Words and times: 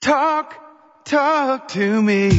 Talk, 0.00 0.54
talk 1.04 1.68
to 1.68 2.02
me. 2.02 2.30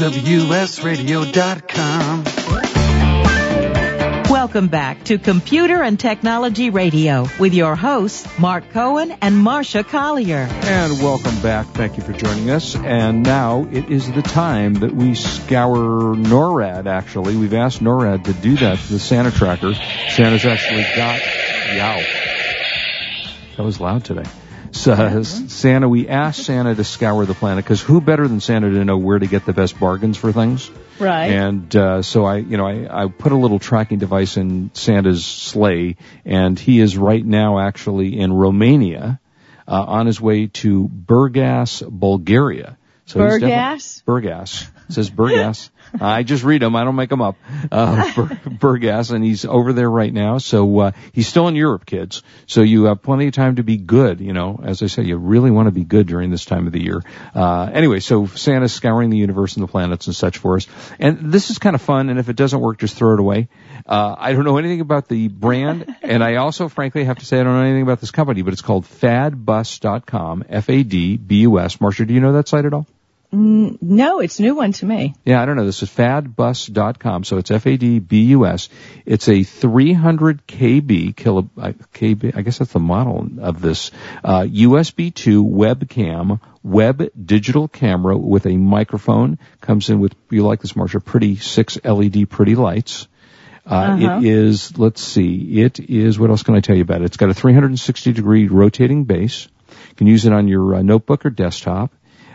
WSRadio.com. 0.00 2.24
Welcome 4.28 4.66
back 4.66 5.04
to 5.04 5.18
Computer 5.18 5.80
and 5.80 6.00
Technology 6.00 6.70
Radio 6.70 7.28
with 7.38 7.54
your 7.54 7.76
hosts, 7.76 8.26
Mark 8.36 8.68
Cohen 8.72 9.12
and 9.20 9.36
Marsha 9.36 9.86
Collier. 9.86 10.48
And 10.50 11.00
welcome 11.00 11.40
back. 11.40 11.68
Thank 11.68 11.96
you 11.96 12.02
for 12.02 12.12
joining 12.12 12.50
us. 12.50 12.74
And 12.74 13.22
now 13.22 13.68
it 13.70 13.90
is 13.90 14.10
the 14.10 14.22
time 14.22 14.74
that 14.74 14.92
we 14.92 15.14
scour 15.14 16.16
NORAD, 16.16 16.86
actually. 16.86 17.36
We've 17.36 17.54
asked 17.54 17.80
NORAD 17.80 18.24
to 18.24 18.32
do 18.32 18.56
that, 18.56 18.80
the 18.88 18.98
Santa 18.98 19.30
tracker. 19.30 19.72
Santa's 20.08 20.44
actually 20.44 20.82
got, 20.96 21.20
yow. 21.76 22.02
That 23.56 23.62
was 23.62 23.78
loud 23.78 24.04
today. 24.04 24.24
So, 24.72 25.22
Santa, 25.22 25.88
we 25.88 26.08
asked 26.08 26.44
Santa 26.44 26.74
to 26.74 26.84
scour 26.84 27.26
the 27.26 27.34
planet 27.34 27.64
because 27.64 27.82
who 27.82 28.00
better 28.00 28.26
than 28.28 28.40
Santa 28.40 28.70
to 28.70 28.84
know 28.84 28.98
where 28.98 29.18
to 29.18 29.26
get 29.26 29.44
the 29.44 29.52
best 29.52 29.78
bargains 29.78 30.16
for 30.16 30.32
things? 30.32 30.70
Right. 30.98 31.32
And 31.32 31.74
uh, 31.74 32.02
so 32.02 32.24
I, 32.24 32.36
you 32.36 32.56
know, 32.56 32.66
I, 32.66 33.04
I 33.04 33.08
put 33.08 33.32
a 33.32 33.36
little 33.36 33.58
tracking 33.58 33.98
device 33.98 34.36
in 34.36 34.70
Santa's 34.74 35.24
sleigh, 35.24 35.96
and 36.24 36.58
he 36.58 36.80
is 36.80 36.96
right 36.96 37.24
now 37.24 37.58
actually 37.58 38.18
in 38.18 38.32
Romania, 38.32 39.20
uh, 39.66 39.84
on 39.86 40.06
his 40.06 40.20
way 40.20 40.46
to 40.46 40.88
Burgas, 40.88 41.88
Bulgaria. 41.88 42.76
So 43.06 43.20
Burgas? 43.20 44.02
Burgas. 44.04 44.68
It 44.88 44.92
says 44.92 45.10
Burgas. 45.10 45.70
I 46.00 46.22
just 46.22 46.44
read 46.44 46.62
them. 46.62 46.76
I 46.76 46.84
don't 46.84 46.96
make 46.96 47.10
them 47.10 47.22
up. 47.22 47.36
Uh, 47.70 48.12
Bur- 48.16 48.78
Burgas, 48.78 49.12
and 49.12 49.24
he's 49.24 49.44
over 49.44 49.72
there 49.72 49.90
right 49.90 50.12
now. 50.12 50.38
So 50.38 50.78
uh, 50.78 50.90
he's 51.12 51.28
still 51.28 51.48
in 51.48 51.56
Europe, 51.56 51.86
kids. 51.86 52.22
So 52.46 52.62
you 52.62 52.84
have 52.84 53.02
plenty 53.02 53.26
of 53.26 53.32
time 53.32 53.56
to 53.56 53.62
be 53.62 53.76
good. 53.76 54.20
You 54.20 54.32
know, 54.32 54.60
as 54.62 54.82
I 54.82 54.86
say, 54.86 55.02
you 55.02 55.16
really 55.16 55.50
want 55.50 55.66
to 55.66 55.72
be 55.72 55.84
good 55.84 56.06
during 56.06 56.30
this 56.30 56.44
time 56.44 56.66
of 56.66 56.72
the 56.72 56.82
year. 56.82 57.02
Uh, 57.34 57.70
anyway, 57.72 58.00
so 58.00 58.26
Santa's 58.26 58.72
scouring 58.72 59.10
the 59.10 59.18
universe 59.18 59.56
and 59.56 59.62
the 59.62 59.68
planets 59.68 60.06
and 60.06 60.16
such 60.16 60.38
for 60.38 60.56
us. 60.56 60.66
And 60.98 61.32
this 61.32 61.50
is 61.50 61.58
kind 61.58 61.74
of 61.74 61.82
fun. 61.82 62.08
And 62.08 62.18
if 62.18 62.28
it 62.28 62.36
doesn't 62.36 62.60
work, 62.60 62.78
just 62.78 62.96
throw 62.96 63.14
it 63.14 63.20
away. 63.20 63.48
Uh, 63.86 64.14
I 64.18 64.32
don't 64.32 64.44
know 64.44 64.58
anything 64.58 64.80
about 64.80 65.08
the 65.08 65.28
brand, 65.28 65.96
and 66.02 66.22
I 66.22 66.36
also, 66.36 66.68
frankly, 66.68 67.04
have 67.04 67.18
to 67.18 67.26
say 67.26 67.40
I 67.40 67.42
don't 67.42 67.54
know 67.54 67.62
anything 67.62 67.82
about 67.82 68.00
this 68.00 68.10
company. 68.10 68.42
But 68.42 68.52
it's 68.52 68.62
called 68.62 68.84
FadBus.com. 68.84 70.44
F-A-D-B-U-S. 70.48 71.76
Marsha, 71.76 72.06
do 72.06 72.14
you 72.14 72.20
know 72.20 72.32
that 72.34 72.48
site 72.48 72.64
at 72.64 72.74
all? 72.74 72.86
No, 73.32 74.18
it's 74.20 74.38
a 74.40 74.42
new 74.42 74.54
one 74.56 74.72
to 74.72 74.86
me. 74.86 75.14
Yeah, 75.24 75.40
I 75.40 75.46
don't 75.46 75.56
know. 75.56 75.64
This 75.64 75.82
is 75.82 75.88
fadbus.com. 75.88 77.24
So 77.24 77.38
it's 77.38 77.50
F-A-D-B-U-S. 77.50 78.68
It's 79.06 79.28
a 79.28 79.42
300 79.44 80.46
KB, 80.46 81.14
kilo, 81.14 81.48
uh, 81.56 81.72
KB, 81.94 82.36
I 82.36 82.42
guess 82.42 82.58
that's 82.58 82.72
the 82.72 82.80
model 82.80 83.28
of 83.40 83.60
this, 83.60 83.92
uh, 84.24 84.42
USB 84.42 85.14
2 85.14 85.44
webcam, 85.44 86.40
web 86.64 87.08
digital 87.24 87.68
camera 87.68 88.16
with 88.18 88.46
a 88.46 88.56
microphone. 88.56 89.38
Comes 89.60 89.90
in 89.90 90.00
with, 90.00 90.14
you 90.30 90.44
like 90.44 90.60
this, 90.60 90.72
Marsha, 90.72 91.04
pretty 91.04 91.36
six 91.36 91.78
LED 91.84 92.28
pretty 92.28 92.56
lights. 92.56 93.06
Uh, 93.64 93.74
Uh-huh. 93.74 94.18
It 94.18 94.24
is, 94.24 94.76
let's 94.78 95.02
see, 95.02 95.60
it 95.62 95.78
is, 95.78 96.18
what 96.18 96.30
else 96.30 96.42
can 96.42 96.56
I 96.56 96.60
tell 96.60 96.74
you 96.74 96.82
about 96.82 97.02
it? 97.02 97.04
It's 97.04 97.16
got 97.16 97.30
a 97.30 97.34
360 97.34 98.12
degree 98.12 98.48
rotating 98.48 99.04
base. 99.04 99.46
You 99.90 99.94
can 99.96 100.06
use 100.08 100.24
it 100.26 100.32
on 100.32 100.48
your 100.48 100.74
uh, 100.76 100.82
notebook 100.82 101.26
or 101.26 101.30
desktop. 101.30 101.92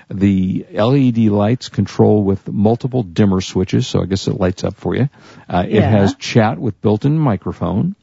The 0.09 0.65
LED 0.71 1.17
lights 1.17 1.69
control 1.69 2.23
with 2.23 2.47
multiple 2.47 3.01
dimmer 3.01 3.41
switches, 3.41 3.87
so 3.87 4.01
I 4.01 4.05
guess 4.05 4.27
it 4.27 4.39
lights 4.39 4.63
up 4.63 4.75
for 4.75 4.95
you. 4.95 5.09
Uh, 5.49 5.65
it 5.67 5.81
has 5.81 6.15
chat 6.15 6.59
with 6.59 6.79
built-in 6.81 7.17
microphone, 7.17 7.95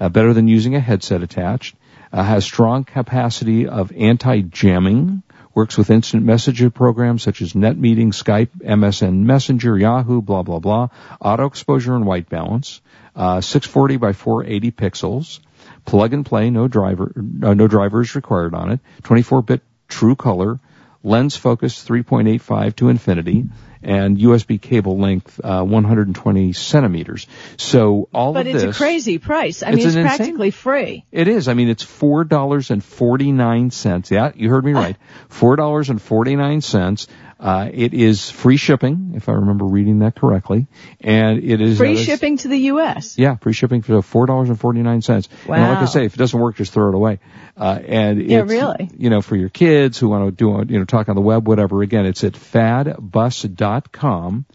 uh, 0.00 0.08
better 0.08 0.32
than 0.32 0.48
using 0.48 0.74
a 0.74 0.80
headset 0.80 1.22
attached. 1.22 1.76
Uh, 2.12 2.22
has 2.22 2.44
strong 2.44 2.84
capacity 2.84 3.66
of 3.66 3.92
anti-jamming. 3.92 5.22
Works 5.54 5.78
with 5.78 5.90
instant 5.90 6.26
messaging 6.26 6.74
programs 6.74 7.22
such 7.22 7.40
as 7.40 7.52
NetMeeting, 7.52 8.08
Skype, 8.08 8.48
MSN 8.58 9.22
Messenger, 9.22 9.78
Yahoo, 9.78 10.20
blah 10.20 10.42
blah 10.42 10.58
blah. 10.58 10.88
Auto 11.20 11.46
exposure 11.46 11.94
and 11.94 12.04
white 12.04 12.28
balance. 12.28 12.80
Uh, 13.14 13.40
640 13.40 13.96
by 13.98 14.12
480 14.12 14.72
pixels. 14.72 15.38
Plug 15.84 16.12
and 16.12 16.26
play, 16.26 16.50
no 16.50 16.66
driver, 16.66 17.12
uh, 17.16 17.54
no 17.54 17.68
drivers 17.68 18.16
required 18.16 18.54
on 18.54 18.72
it. 18.72 18.80
24-bit 19.02 19.62
true 19.86 20.16
color 20.16 20.58
lens 21.04 21.36
focus 21.36 21.84
3.85 21.86 22.74
to 22.76 22.88
infinity, 22.88 23.44
and 23.82 24.16
USB 24.16 24.58
cable 24.60 24.98
length 24.98 25.38
uh, 25.44 25.62
120 25.62 26.52
centimeters. 26.54 27.26
So 27.58 28.08
all 28.14 28.32
But 28.32 28.46
of 28.46 28.54
it's 28.54 28.64
a 28.64 28.72
crazy 28.72 29.18
price. 29.18 29.62
I 29.62 29.70
mean, 29.70 29.86
it's 29.86 29.94
an 29.94 30.00
insane- 30.00 30.16
practically 30.16 30.50
free. 30.50 31.04
it 31.12 31.28
is. 31.28 31.48
I 31.48 31.54
mean, 31.54 31.68
it's 31.68 31.82
four 31.82 32.24
dollars 32.24 32.70
and 32.70 32.82
forty 32.82 33.30
nine 33.30 33.70
cents. 33.70 34.10
Yeah, 34.10 34.32
you 34.34 34.48
heard 34.48 34.64
me 34.64 34.72
right. 34.72 34.96
Four 35.28 35.56
dollars 35.56 35.90
and 35.90 36.00
forty 36.00 36.34
nine 36.34 36.62
cents. 36.62 37.06
Uh, 37.38 37.68
it 37.72 37.94
is 37.94 38.30
free 38.30 38.56
shipping, 38.56 39.12
if 39.16 39.28
I 39.28 39.32
remember 39.32 39.64
reading 39.64 40.00
that 40.00 40.14
correctly, 40.14 40.66
and 41.00 41.42
it 41.42 41.60
is 41.60 41.78
Free 41.78 41.96
shipping 41.96 42.36
to 42.38 42.48
the 42.48 42.58
U.S. 42.58 43.18
yeah, 43.18 43.36
free 43.36 43.52
shipping 43.52 43.82
for 43.82 44.00
four 44.02 44.26
dollars 44.26 44.48
and 44.48 44.58
forty 44.58 44.82
nine 44.82 45.02
cents. 45.02 45.28
And 45.42 45.50
like 45.74 45.78
I 45.78 45.84
say, 45.86 46.04
if 46.04 46.14
it 46.14 46.18
doesn't 46.18 46.38
work, 46.38 46.56
just 46.56 46.72
throw 46.72 46.88
it 46.88 46.94
away. 46.94 47.18
Uh, 47.56 47.78
and 47.86 48.22
Yeah, 48.22 48.40
really. 48.40 48.90
You 48.96 49.10
know, 49.10 49.20
for 49.20 49.36
your 49.36 49.48
kids 49.48 49.98
who 49.98 50.08
want 50.08 50.26
to 50.26 50.30
do 50.30 50.72
you 50.72 50.78
know 50.78 50.84
talk 50.84 51.08
on 51.08 51.16
the 51.16 51.22
web, 51.22 51.48
whatever. 51.48 51.82
Again, 51.82 52.06
it's 52.06 52.24
at 52.24 52.34
fadbus.com. 52.34 54.46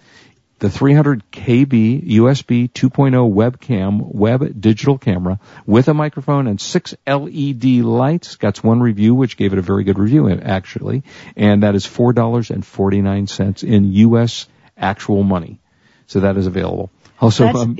The 0.59 0.69
300 0.69 1.31
KB 1.31 2.05
USB 2.15 2.69
2.0 2.69 3.33
webcam 3.33 4.13
web 4.13 4.59
digital 4.59 4.97
camera 4.97 5.39
with 5.65 5.87
a 5.87 5.93
microphone 5.93 6.47
and 6.47 6.59
six 6.59 6.93
LED 7.07 7.63
lights. 7.63 8.35
Got 8.35 8.61
one 8.63 8.81
review 8.81 9.15
which 9.15 9.37
gave 9.37 9.53
it 9.53 9.59
a 9.59 9.61
very 9.61 9.85
good 9.85 9.97
review 9.97 10.29
actually, 10.29 11.03
and 11.37 11.63
that 11.63 11.75
is 11.75 11.85
four 11.85 12.11
dollars 12.11 12.49
and 12.49 12.65
forty 12.65 13.01
nine 13.01 13.27
cents 13.27 13.63
in 13.63 13.93
U.S. 13.93 14.47
actual 14.77 15.23
money. 15.23 15.61
So 16.07 16.21
that 16.21 16.35
is 16.37 16.45
available. 16.45 16.91
Also, 17.21 17.47
um, 17.47 17.77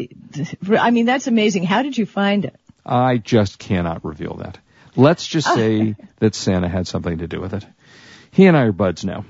I 0.78 0.92
mean, 0.92 1.06
that's 1.06 1.28
amazing. 1.28 1.64
How 1.64 1.82
did 1.82 1.98
you 1.98 2.06
find 2.06 2.46
it? 2.46 2.60
I 2.86 3.18
just 3.18 3.60
cannot 3.60 4.06
reveal 4.06 4.36
that. 4.36 4.58
Let's 4.96 5.26
just 5.26 5.48
say 5.54 5.96
that 6.20 6.36
Santa 6.36 6.68
had 6.68 6.88
something 6.88 7.20
to 7.20 7.28
do 7.28 7.40
with 7.40 7.54
it. 7.54 7.66
He 8.32 8.46
and 8.48 8.58
I 8.58 8.64
are 8.64 8.72
buds 8.72 9.06
now. 9.06 9.26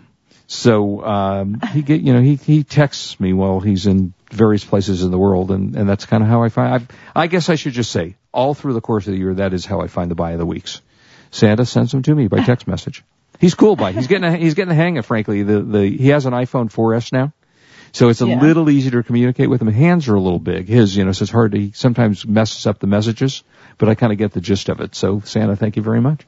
So 0.50 1.06
um 1.06 1.62
he 1.74 1.84
get 1.84 2.02
you 2.02 2.12
know 2.12 2.22
he 2.22 2.36
he 2.36 2.64
texts 2.64 3.20
me 3.20 3.34
while 3.34 3.60
he's 3.60 3.86
in 3.86 4.14
various 4.32 4.66
places 4.66 5.04
in 5.04 5.12
the 5.12 5.18
world 5.18 5.52
and 5.52 5.76
and 5.76 5.88
that's 5.88 6.06
kind 6.08 6.24
of 6.24 6.30
how 6.30 6.42
I 6.42 6.50
find 6.50 6.88
I 7.14 7.24
I 7.24 7.28
guess 7.28 7.50
I 7.50 7.56
should 7.56 7.74
just 7.74 7.92
say 7.92 8.16
all 8.32 8.56
through 8.56 8.74
the 8.74 8.82
course 8.82 9.06
of 9.06 9.14
the 9.14 9.20
year 9.20 9.36
that 9.36 9.54
is 9.54 9.68
how 9.68 9.82
I 9.82 9.88
find 9.88 10.10
the 10.10 10.16
buy 10.16 10.32
of 10.32 10.40
the 10.40 10.48
weeks. 10.48 10.82
Santa 11.30 11.68
sends 11.68 11.92
them 11.92 12.02
to 12.02 12.16
me 12.16 12.28
by 12.28 12.44
text 12.44 12.68
message. 12.68 13.04
He's 13.40 13.54
cool 13.54 13.76
by. 13.76 13.92
He's 13.92 14.08
getting 14.08 14.24
a, 14.24 14.36
he's 14.36 14.56
getting 14.56 14.70
the 14.70 14.76
hang 14.76 14.98
of 14.98 15.06
frankly 15.06 15.44
the 15.44 15.62
the 15.62 15.88
he 15.88 16.08
has 16.08 16.26
an 16.26 16.34
iPhone 16.34 16.74
4S 16.74 17.14
now. 17.14 17.32
So 17.92 18.10
it's 18.10 18.22
a 18.22 18.28
Yeah. 18.28 18.40
little 18.40 18.70
easier 18.70 18.92
to 18.92 19.04
communicate 19.04 19.50
with 19.50 19.62
him. 19.62 19.68
Hands 19.68 20.08
are 20.08 20.16
a 20.16 20.20
little 20.22 20.40
big. 20.40 20.68
His, 20.68 20.96
you 20.96 21.06
know, 21.06 21.12
so 21.12 21.24
it's 21.24 21.32
hard 21.32 21.52
to, 21.54 21.60
he 21.60 21.72
sometimes 21.74 22.26
messes 22.26 22.66
up 22.68 22.80
the 22.80 22.88
messages, 22.88 23.44
but 23.78 23.90
I 23.90 23.96
kind 23.96 24.12
of 24.12 24.18
get 24.20 24.32
the 24.34 24.42
gist 24.42 24.70
of 24.70 24.80
it. 24.82 24.96
So 24.96 25.22
Santa, 25.26 25.56
thank 25.56 25.76
you 25.76 25.82
very 25.82 26.02
much. 26.02 26.26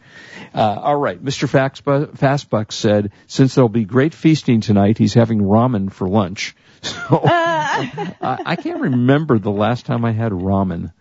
Uh, 0.54 0.60
all 0.82 0.96
right. 0.98 1.24
Mr. 1.24 1.48
Faxbu- 1.48 2.18
Fastbuck 2.18 2.72
said, 2.72 3.12
since 3.28 3.56
there'll 3.56 3.70
be 3.70 3.86
great 3.86 4.14
feasting 4.14 4.62
tonight, 4.62 4.98
he's 4.98 5.14
having 5.14 5.40
ramen 5.42 5.92
for 5.92 6.08
lunch. 6.08 6.56
So 6.84 7.22
I, 7.24 8.40
I 8.46 8.56
can't 8.56 8.82
remember 8.82 9.38
the 9.38 9.52
last 9.52 9.86
time 9.86 10.04
I 10.04 10.12
had 10.14 10.32
ramen. 10.32 10.92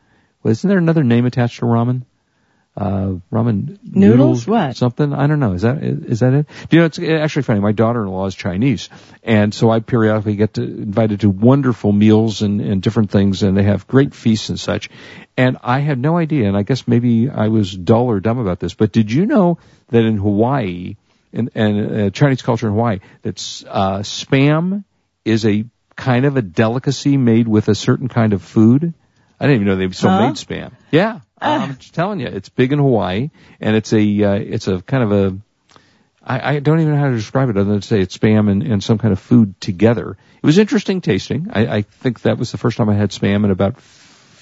Well, 0.42 0.52
isn't 0.52 0.68
there 0.68 0.78
another 0.78 1.02
name 1.02 1.24
attached 1.24 1.60
to 1.60 1.64
ramen? 1.66 2.02
Uh, 2.76 3.18
ramen 3.32 3.78
Noodles? 3.82 4.46
What? 4.46 4.76
Something? 4.76 5.12
I 5.12 5.26
don't 5.26 5.40
know. 5.40 5.52
Is 5.52 5.62
that 5.62 5.82
is 5.82 6.20
that 6.20 6.32
it? 6.32 6.46
Do 6.68 6.76
you 6.76 6.80
know? 6.80 6.86
It's 6.86 6.98
actually 6.98 7.42
funny. 7.42 7.60
My 7.60 7.72
daughter-in-law 7.72 8.26
is 8.26 8.34
Chinese, 8.34 8.88
and 9.24 9.52
so 9.52 9.70
I 9.70 9.80
periodically 9.80 10.36
get 10.36 10.54
to, 10.54 10.62
invited 10.62 11.20
to 11.20 11.30
wonderful 11.30 11.92
meals 11.92 12.42
and, 12.42 12.60
and 12.60 12.80
different 12.80 13.10
things, 13.10 13.42
and 13.42 13.56
they 13.56 13.64
have 13.64 13.88
great 13.88 14.14
feasts 14.14 14.50
and 14.50 14.58
such. 14.58 14.88
And 15.36 15.58
I 15.62 15.80
had 15.80 15.98
no 15.98 16.16
idea, 16.16 16.46
and 16.46 16.56
I 16.56 16.62
guess 16.62 16.86
maybe 16.86 17.28
I 17.28 17.48
was 17.48 17.76
dull 17.76 18.06
or 18.06 18.20
dumb 18.20 18.38
about 18.38 18.60
this, 18.60 18.74
but 18.74 18.92
did 18.92 19.10
you 19.10 19.26
know 19.26 19.58
that 19.88 20.04
in 20.04 20.16
Hawaii, 20.16 20.96
and, 21.32 21.50
and 21.54 22.00
uh, 22.00 22.10
Chinese 22.10 22.42
culture 22.42 22.68
in 22.68 22.74
Hawaii, 22.74 23.00
that 23.22 23.64
uh, 23.68 23.98
spam 23.98 24.84
is 25.24 25.44
a 25.44 25.64
kind 25.96 26.24
of 26.24 26.36
a 26.36 26.42
delicacy 26.42 27.16
made 27.16 27.48
with 27.48 27.68
a 27.68 27.74
certain 27.74 28.08
kind 28.08 28.32
of 28.32 28.42
food? 28.42 28.94
I 29.40 29.46
didn't 29.46 29.62
even 29.62 29.66
know 29.68 29.76
they 29.76 29.90
still 29.94 30.10
Huh? 30.10 30.26
made 30.28 30.34
spam. 30.36 30.72
Yeah, 30.90 31.20
I'm 31.40 31.76
just 31.78 31.94
telling 31.94 32.20
you, 32.20 32.26
it's 32.26 32.50
big 32.50 32.72
in 32.72 32.78
Hawaii, 32.78 33.30
and 33.60 33.74
it's 33.74 33.92
a 33.92 34.22
uh, 34.24 34.34
it's 34.34 34.68
a 34.68 34.82
kind 34.82 35.02
of 35.02 35.12
a 35.12 35.38
I, 36.22 36.56
I 36.56 36.60
don't 36.60 36.80
even 36.80 36.92
know 36.92 37.00
how 37.00 37.08
to 37.08 37.16
describe 37.16 37.48
it 37.48 37.56
other 37.56 37.70
than 37.70 37.80
to 37.80 37.86
say 37.86 38.00
it's 38.00 38.16
spam 38.18 38.50
and, 38.50 38.62
and 38.62 38.84
some 38.84 38.98
kind 38.98 39.12
of 39.12 39.18
food 39.18 39.58
together. 39.60 40.18
It 40.42 40.46
was 40.46 40.58
interesting 40.58 41.00
tasting. 41.00 41.48
I, 41.50 41.76
I 41.78 41.82
think 41.82 42.20
that 42.22 42.36
was 42.36 42.52
the 42.52 42.58
first 42.58 42.76
time 42.76 42.90
I 42.90 42.94
had 42.94 43.10
spam 43.10 43.44
in 43.44 43.50
about 43.50 43.76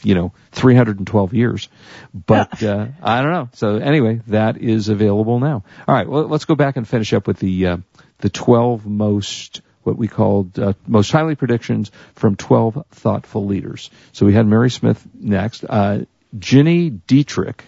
you 0.03 0.15
know 0.17 0.33
312 0.53 1.35
years, 1.35 1.69
but 2.13 2.61
uh, 2.65 2.87
I 3.01 3.23
don't 3.23 3.33
know. 3.33 3.49
So 3.53 3.77
anyway, 3.77 4.21
that 4.27 4.59
is 4.59 4.89
available 4.89 5.39
now. 5.39 5.63
All 5.87 5.95
right, 5.95 6.09
well 6.09 6.27
let's 6.27 6.45
go 6.47 6.57
back 6.57 6.77
and 6.77 6.87
finish 6.89 7.13
up 7.13 7.29
with 7.29 7.39
the 7.39 7.67
uh, 7.67 7.77
the 8.19 8.31
12 8.31 8.85
most 8.87 9.61
what 9.89 9.97
we 9.99 10.09
called 10.09 10.59
uh, 10.59 10.73
most 10.87 11.11
timely 11.11 11.35
predictions 11.35 11.91
from 12.15 12.37
12 12.37 12.85
thoughtful 12.93 13.47
leaders. 13.47 13.91
So 14.13 14.27
we 14.27 14.35
had 14.35 14.47
Mari 14.47 14.71
Smith 14.71 15.05
next. 15.15 15.65
Uh, 15.65 16.05
Gini 16.37 17.01
Dietrich 17.07 17.65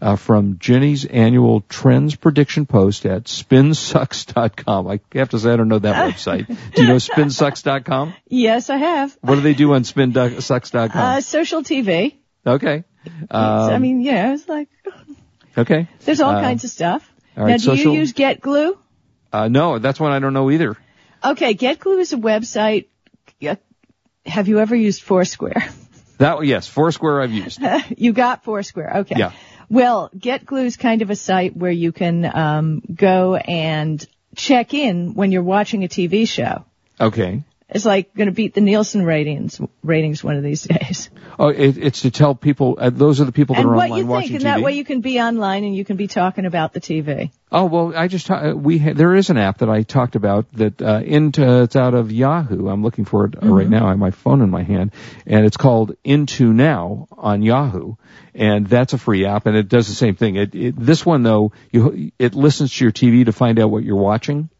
uh, 0.00 0.14
from 0.16 0.56
Gini's 0.58 1.04
annual 1.04 1.62
trends 1.62 2.14
prediction 2.14 2.66
post 2.66 3.04
at 3.06 3.24
spinsucks.com. 3.24 4.86
I 4.88 5.00
have 5.14 5.30
to 5.30 5.38
say 5.38 5.52
I 5.52 5.56
don't 5.56 5.68
know 5.68 5.78
that 5.80 5.96
website. 6.14 6.46
Do 6.46 6.82
you 6.82 6.88
know 6.88 6.96
spinsucks.com? 6.96 8.14
Yes, 8.28 8.70
I 8.70 8.76
have. 8.76 9.16
What 9.22 9.34
do 9.36 9.40
they 9.40 9.54
do 9.54 9.72
on 9.74 9.82
spinsucks.com? 9.82 10.90
Uh, 10.94 11.20
social 11.20 11.62
TV. 11.62 12.14
okay. 12.46 12.84
I 13.30 13.72
Um, 13.74 13.82
mean, 13.82 14.00
yeah, 14.00 14.34
it's 14.34 14.48
like 14.48 14.68
okay. 15.56 15.88
there's 16.04 16.20
all 16.20 16.34
Uh, 16.34 16.40
kinds 16.42 16.64
of 16.64 16.70
stuff. 16.70 17.08
right, 17.36 17.48
now, 17.50 17.56
do 17.56 17.62
social- 17.62 17.92
you 17.94 18.00
use 18.00 18.12
Get 18.12 18.40
Glue? 18.40 18.76
Uh, 19.32 19.48
no, 19.48 19.78
that's 19.78 19.98
one 20.00 20.12
I 20.12 20.18
don't 20.18 20.32
know 20.34 20.50
either. 20.50 20.76
Okay, 21.32 21.54
GetGlue 21.54 22.00
is 22.00 22.12
a 22.12 22.16
website. 22.16 22.86
Have 24.24 24.48
you 24.48 24.58
ever 24.58 24.74
used 24.74 25.02
Foursquare? 25.02 25.68
That 26.18 26.46
yes, 26.46 26.66
Foursquare 26.66 27.20
I've 27.20 27.30
used. 27.30 27.60
you 27.98 28.14
got 28.14 28.42
Foursquare. 28.42 29.00
Okay. 29.00 29.16
Yeah. 29.18 29.32
Well, 29.68 30.08
GetGlue 30.16 30.64
is 30.64 30.78
kind 30.78 31.02
of 31.02 31.10
a 31.10 31.14
site 31.14 31.54
where 31.54 31.70
you 31.70 31.92
can 31.92 32.24
um, 32.24 32.80
go 32.80 33.36
and 33.36 34.02
check 34.34 34.72
in 34.72 35.12
when 35.12 35.30
you're 35.30 35.42
watching 35.42 35.84
a 35.84 35.88
TV 35.88 36.26
show. 36.26 36.64
Okay. 36.98 37.42
It's 37.68 37.84
like 37.84 38.14
going 38.14 38.26
to 38.26 38.32
beat 38.32 38.54
the 38.54 38.60
Nielsen 38.60 39.04
ratings 39.04 39.60
ratings 39.82 40.22
one 40.22 40.36
of 40.36 40.44
these 40.44 40.62
days. 40.68 41.10
Oh, 41.36 41.48
it, 41.48 41.76
it's 41.76 42.02
to 42.02 42.12
tell 42.12 42.36
people. 42.36 42.76
Uh, 42.78 42.90
those 42.90 43.20
are 43.20 43.24
the 43.24 43.32
people 43.32 43.56
that 43.56 43.62
and 43.62 43.70
are 43.70 43.74
what 43.74 43.90
online 43.90 44.06
you 44.06 44.20
think, 44.20 44.30
and 44.30 44.40
TV. 44.40 44.44
that 44.44 44.62
way 44.62 44.72
you 44.74 44.84
can 44.84 45.00
be 45.00 45.20
online 45.20 45.64
and 45.64 45.74
you 45.74 45.84
can 45.84 45.96
be 45.96 46.06
talking 46.06 46.46
about 46.46 46.72
the 46.72 46.80
TV. 46.80 47.32
Oh 47.50 47.64
well, 47.64 47.92
I 47.96 48.06
just 48.06 48.26
ta- 48.26 48.52
we 48.52 48.78
ha- 48.78 48.92
there 48.94 49.16
is 49.16 49.30
an 49.30 49.36
app 49.36 49.58
that 49.58 49.68
I 49.68 49.82
talked 49.82 50.14
about 50.14 50.50
that 50.52 50.80
uh, 50.80 51.00
into 51.04 51.62
it's 51.62 51.74
out 51.74 51.94
of 51.94 52.12
Yahoo. 52.12 52.68
I'm 52.68 52.84
looking 52.84 53.04
for 53.04 53.24
it 53.24 53.34
uh, 53.42 53.48
right 53.48 53.68
now. 53.68 53.86
I 53.86 53.90
have 53.90 53.98
my 53.98 54.12
phone 54.12 54.42
in 54.42 54.50
my 54.50 54.62
hand, 54.62 54.92
and 55.26 55.44
it's 55.44 55.56
called 55.56 55.96
Into 56.04 56.52
Now 56.52 57.08
on 57.10 57.42
Yahoo, 57.42 57.96
and 58.32 58.68
that's 58.68 58.92
a 58.92 58.98
free 58.98 59.26
app, 59.26 59.46
and 59.46 59.56
it 59.56 59.68
does 59.68 59.88
the 59.88 59.94
same 59.94 60.14
thing. 60.14 60.36
It, 60.36 60.54
it 60.54 60.74
this 60.78 61.04
one 61.04 61.24
though, 61.24 61.52
you 61.72 62.12
it 62.18 62.36
listens 62.36 62.72
to 62.76 62.84
your 62.84 62.92
TV 62.92 63.24
to 63.24 63.32
find 63.32 63.58
out 63.58 63.70
what 63.70 63.82
you're 63.82 63.96
watching. 63.96 64.50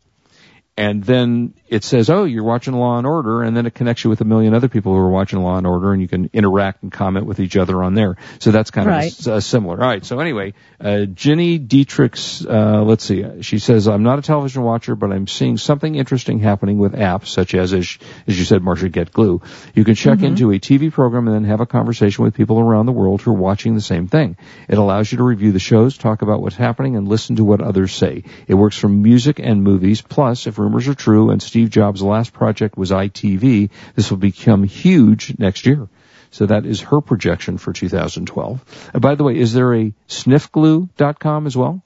And 0.79 1.03
then 1.03 1.55
it 1.69 1.85
says, 1.85 2.11
"Oh, 2.11 2.25
you're 2.25 2.45
watching 2.45 2.75
Law 2.75 2.99
and 2.99 3.07
Order," 3.07 3.43
and 3.43 3.57
then 3.57 3.67
it 3.67 3.75
connects 3.75 4.05
you 4.05 4.11
with 4.11 4.21
a 4.21 4.25
million 4.25 4.55
other 4.55 4.69
people 4.69 4.93
who 4.93 4.99
are 4.99 5.11
watching 5.11 5.41
Law 5.41 5.57
and 5.57 5.67
Order, 5.67 5.93
and 5.93 6.01
you 6.01 6.09
can 6.09 6.31
interact 6.33 6.83
and 6.83 6.93
comment 6.93 7.27
with 7.27 7.41
each 7.41 7.57
other 7.57 7.83
on 7.83 7.95
there. 7.95 8.17
So 8.39 8.51
that's 8.51 8.71
kind 8.71 8.89
Right. 8.89 9.19
of 9.21 9.27
uh, 9.29 9.41
similar. 9.41 9.81
All 9.81 9.89
right. 9.89 10.05
So 10.05 10.21
anyway, 10.21 10.55
uh, 10.81 11.07
Gini 11.07 11.59
Dietrich's, 11.67 12.47
uh, 12.47 12.83
let's 12.85 13.05
see, 13.05 13.25
she 13.43 13.59
says, 13.59 13.89
I'm 13.89 14.03
not 14.03 14.19
a 14.19 14.23
television 14.23 14.63
watcher, 14.63 14.95
but 14.95 15.13
I'm 15.13 15.27
seeing 15.27 15.57
something 15.57 15.95
interesting 15.95 16.39
happening 16.39 16.79
with 16.79 16.93
apps 16.93 17.29
such 17.29 17.55
as, 17.55 17.73
as, 17.73 17.99
as 18.27 18.39
you 18.39 18.45
said, 18.45 18.63
Marsha, 18.63 18.91
Get 18.93 19.13
Glue. 19.13 19.41
You 19.75 19.85
can 19.85 19.95
check 19.95 20.23
into 20.23 20.53
a 20.53 20.59
TV 20.59 20.93
program 20.93 21.27
and 21.27 21.35
then 21.35 21.45
have 21.45 21.61
a 21.61 21.67
conversation 21.67 22.25
with 22.25 22.35
people 22.35 22.61
around 22.61 22.87
the 22.87 22.93
world 22.93 23.23
who 23.23 23.31
are 23.33 23.35
watching 23.35 23.75
the 23.75 23.81
same 23.81 24.07
thing. 24.07 24.37
It 24.69 24.79
allows 24.79 25.11
you 25.11 25.19
to 25.19 25.25
review 25.25 25.53
the 25.53 25.59
shows, 25.59 25.97
talk 25.99 26.23
about 26.23 26.41
what's 26.43 26.57
happening, 26.57 26.97
and 26.97 27.09
listen 27.09 27.37
to 27.37 27.45
what 27.45 27.61
others 27.61 27.93
say. 27.93 28.25
It 28.47 28.55
works 28.55 28.77
for 28.79 28.89
music 28.89 29.39
and 29.41 29.63
movies. 29.63 30.03
Plus, 30.03 30.47
if 30.47 30.59
rumors 30.59 30.87
are 30.89 30.95
true 30.95 31.31
and 31.31 31.43
Steve 31.43 31.56
Jobs' 31.65 32.03
last 32.03 32.33
project 32.33 32.77
was 32.77 32.91
ITV, 32.91 33.71
this 33.95 34.11
will 34.11 34.19
become 34.19 34.63
huge 34.65 35.39
next 35.39 35.67
year. 35.67 35.89
So 36.31 36.47
that 36.47 36.67
is 36.67 36.83
her 36.83 37.01
projection 37.01 37.57
for 37.57 37.73
2012. 37.73 38.91
And 38.93 39.03
by 39.03 39.15
the 39.15 39.25
way, 39.25 39.39
is 39.39 39.55
there 39.55 39.75
a 39.75 39.95
sniffglue.com 40.09 41.47
as 41.47 41.57
well? 41.57 41.83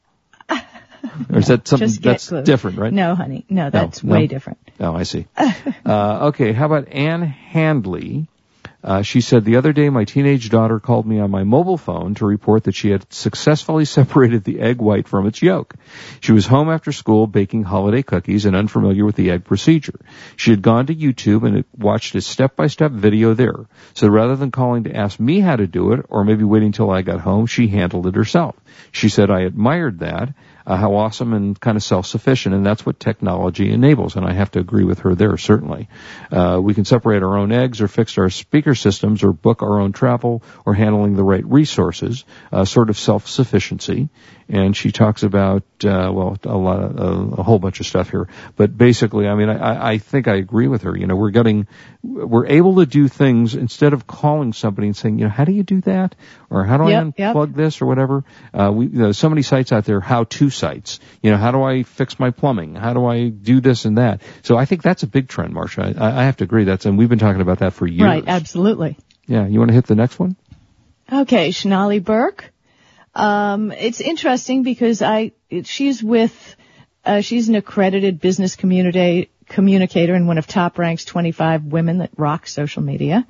Or 1.33 1.39
is 1.39 1.47
that 1.47 1.67
something 1.67 1.91
that's 2.03 2.29
Glue. 2.29 2.43
different, 2.43 2.77
right? 2.77 2.93
No, 2.93 3.15
honey. 3.15 3.47
No, 3.49 3.71
that's 3.71 4.05
no. 4.05 4.13
way 4.13 4.27
different. 4.27 4.59
Oh, 4.79 4.95
I 4.95 5.05
see. 5.05 5.27
uh, 5.87 6.29
okay, 6.29 6.53
how 6.53 6.67
about 6.67 6.89
Ann 6.89 7.23
Handley? 7.23 8.29
Uh, 8.83 9.03
she 9.03 9.21
said, 9.21 9.45
the 9.45 9.57
other 9.57 9.73
day 9.73 9.91
my 9.91 10.05
teenage 10.05 10.49
daughter 10.49 10.81
called 10.81 11.07
me 11.07 11.21
on 11.21 11.31
my 11.31 11.45
mobile 11.45 11.77
phone 11.77 12.15
to 12.15 12.25
report 12.25 12.65
that 12.65 12.75
she 12.75 12.91
had 12.91 13.13
successfully 13.13 13.85
separated 13.97 14.43
the 14.45 14.61
egg 14.61 14.81
white 14.81 15.07
from 15.07 15.27
its 15.27 15.43
yolk. 15.43 15.75
She 16.21 16.33
was 16.33 16.47
home 16.47 16.71
after 16.71 16.91
school 16.91 17.27
baking 17.27 17.65
holiday 17.65 18.03
cookies 18.03 18.47
and 18.47 18.57
unfamiliar 18.57 19.05
with 19.05 19.17
the 19.17 19.31
egg 19.31 19.45
procedure. 19.45 20.01
She 20.37 20.51
had 20.51 20.63
gone 20.63 20.87
to 20.87 20.95
YouTube 20.95 21.47
and 21.47 21.65
watched 21.77 22.15
a 22.15 22.21
step-by-step 22.21 22.93
video 22.93 23.35
there. 23.35 23.67
So 23.95 24.09
rather 24.09 24.37
than 24.37 24.51
calling 24.51 24.85
to 24.85 24.97
ask 24.97 25.21
me 25.21 25.41
how 25.41 25.57
to 25.57 25.67
do 25.67 25.93
it, 25.93 26.07
or 26.09 26.25
maybe 26.25 26.45
waiting 26.45 26.73
till 26.73 26.91
I 26.91 27.03
got 27.03 27.21
home, 27.21 27.47
she 27.47 27.69
handled 27.69 28.07
it 28.07 28.15
herself. 28.15 28.57
She 28.93 29.09
said, 29.11 29.31
I 29.31 29.43
admired 29.43 29.99
that, 30.01 30.35
uh, 30.71 30.77
how 30.77 30.95
awesome 30.95 31.33
and 31.33 31.59
kind 31.59 31.77
of 31.77 31.83
self-sufficient, 31.83 32.55
and 32.55 32.65
that's 32.65 32.87
what 32.87 33.01
technology 33.01 33.73
enables, 33.73 34.15
and 34.15 34.25
I 34.25 34.33
have 34.33 34.53
to 34.53 34.61
agree 34.61 34.85
with 34.85 35.01
her 35.01 35.17
there, 35.17 35.37
certainly. 35.37 35.89
Uh, 36.31 36.61
we 36.63 36.75
can 36.75 36.85
separate 36.85 37.25
our 37.25 37.37
own 37.37 37.51
eggs 37.51 37.81
or 37.81 37.89
fix 37.89 38.17
our 38.19 38.31
speaker 38.31 38.77
systems 38.77 39.25
or 39.25 39.33
book 39.33 39.63
our 39.63 39.81
own 39.81 39.91
travel 39.91 40.45
or 40.65 40.75
handling 40.75 41.17
the 41.17 41.25
right 41.25 41.45
resources, 41.45 42.25
uh, 42.53 42.65
sort 42.65 42.89
of 42.89 42.97
self-sufficiency. 42.97 44.11
And 44.53 44.77
she 44.77 44.91
talks 44.91 45.23
about, 45.23 45.63
uh, 45.85 46.11
well, 46.13 46.37
a 46.43 46.57
lot 46.57 46.83
of, 46.83 46.99
uh, 46.99 47.41
a 47.41 47.43
whole 47.45 47.61
bunch 47.61 47.79
of 47.79 47.87
stuff 47.87 48.11
here. 48.11 48.27
But 48.57 48.77
basically, 48.77 49.29
I 49.29 49.37
mean, 49.37 49.49
I, 49.49 49.93
I 49.93 49.99
think 49.99 50.27
I 50.27 50.35
agree 50.35 50.67
with 50.67 50.83
her. 50.83 50.97
You 50.97 51.07
know, 51.07 51.15
we're 51.15 51.31
getting, 51.31 51.69
we're 52.03 52.47
able 52.47 52.75
to 52.77 52.87
do 52.87 53.07
things 53.07 53.55
instead 53.55 53.93
of 53.93 54.09
calling 54.09 54.53
somebody 54.53 54.89
and 54.89 54.97
saying, 54.97 55.21
you 55.21 55.27
know, 55.27 55.31
how 55.31 55.45
do 55.45 55.53
you 55.53 55.63
do 55.63 55.81
that? 55.83 56.17
Or 56.51 56.65
how 56.65 56.79
do 56.79 56.89
Yep, 56.89 57.03
I 57.03 57.13
yep. 57.17 57.37
unplug 57.37 57.55
this 57.55 57.81
or 57.81 57.87
whatever? 57.87 58.25
Uh, 58.53 58.73
we, 58.75 58.87
you 58.87 58.99
know, 58.99 59.13
so 59.13 59.29
many 59.29 59.43
sites 59.43 59.71
out 59.71 59.85
there, 59.85 60.01
how-to 60.01 60.51
sites. 60.51 60.99
You 61.23 61.31
know, 61.31 61.37
how 61.37 61.53
do 61.53 61.63
I 61.63 61.85
fix 61.85 62.19
my 62.19 62.31
plumbing? 62.31 62.75
How 62.75 62.93
do 62.93 63.07
I 63.07 63.29
do 63.29 63.61
this 63.61 63.85
and 63.85 63.99
that? 63.99 64.21
So 64.43 64.57
I 64.57 64.65
think 64.65 64.83
that's 64.83 65.05
a 65.05 65.07
big 65.07 65.29
trend, 65.29 65.55
Marsha. 65.55 65.97
I, 65.97 66.23
I 66.23 66.25
have 66.25 66.39
to 66.39 66.45
agree. 66.45 66.65
That's, 66.65 66.87
and 66.87 66.99
we've 66.99 67.09
been 67.09 67.21
talking 67.21 67.41
about 67.41 67.61
that 67.61 67.75
for 67.75 67.87
years. 67.87 68.03
Right, 68.03 68.25
absolutely. 68.27 68.99
Yeah. 69.29 69.47
You 69.47 69.61
want 69.61 69.69
to 69.69 69.75
hit 69.75 69.87
the 69.87 69.95
next 69.95 70.19
one? 70.19 70.35
Okay, 71.13 71.51
Shonali 71.51 72.03
Burke. 72.03 72.51
Um, 73.21 73.71
it's 73.71 74.01
interesting 74.01 74.63
because 74.63 75.03
I, 75.03 75.33
she's 75.65 76.03
with, 76.03 76.57
uh, 77.05 77.21
she's 77.21 77.51
an 77.51 77.55
accredited 77.55 78.19
business 78.19 78.57
community, 78.57 79.31
communicator 79.47 80.15
and 80.15 80.27
one 80.27 80.39
of 80.39 80.47
top 80.47 80.79
ranks 80.79 81.05
25 81.05 81.65
women 81.65 81.99
that 81.99 82.11
rock 82.17 82.47
social 82.47 82.83
media. 82.83 83.27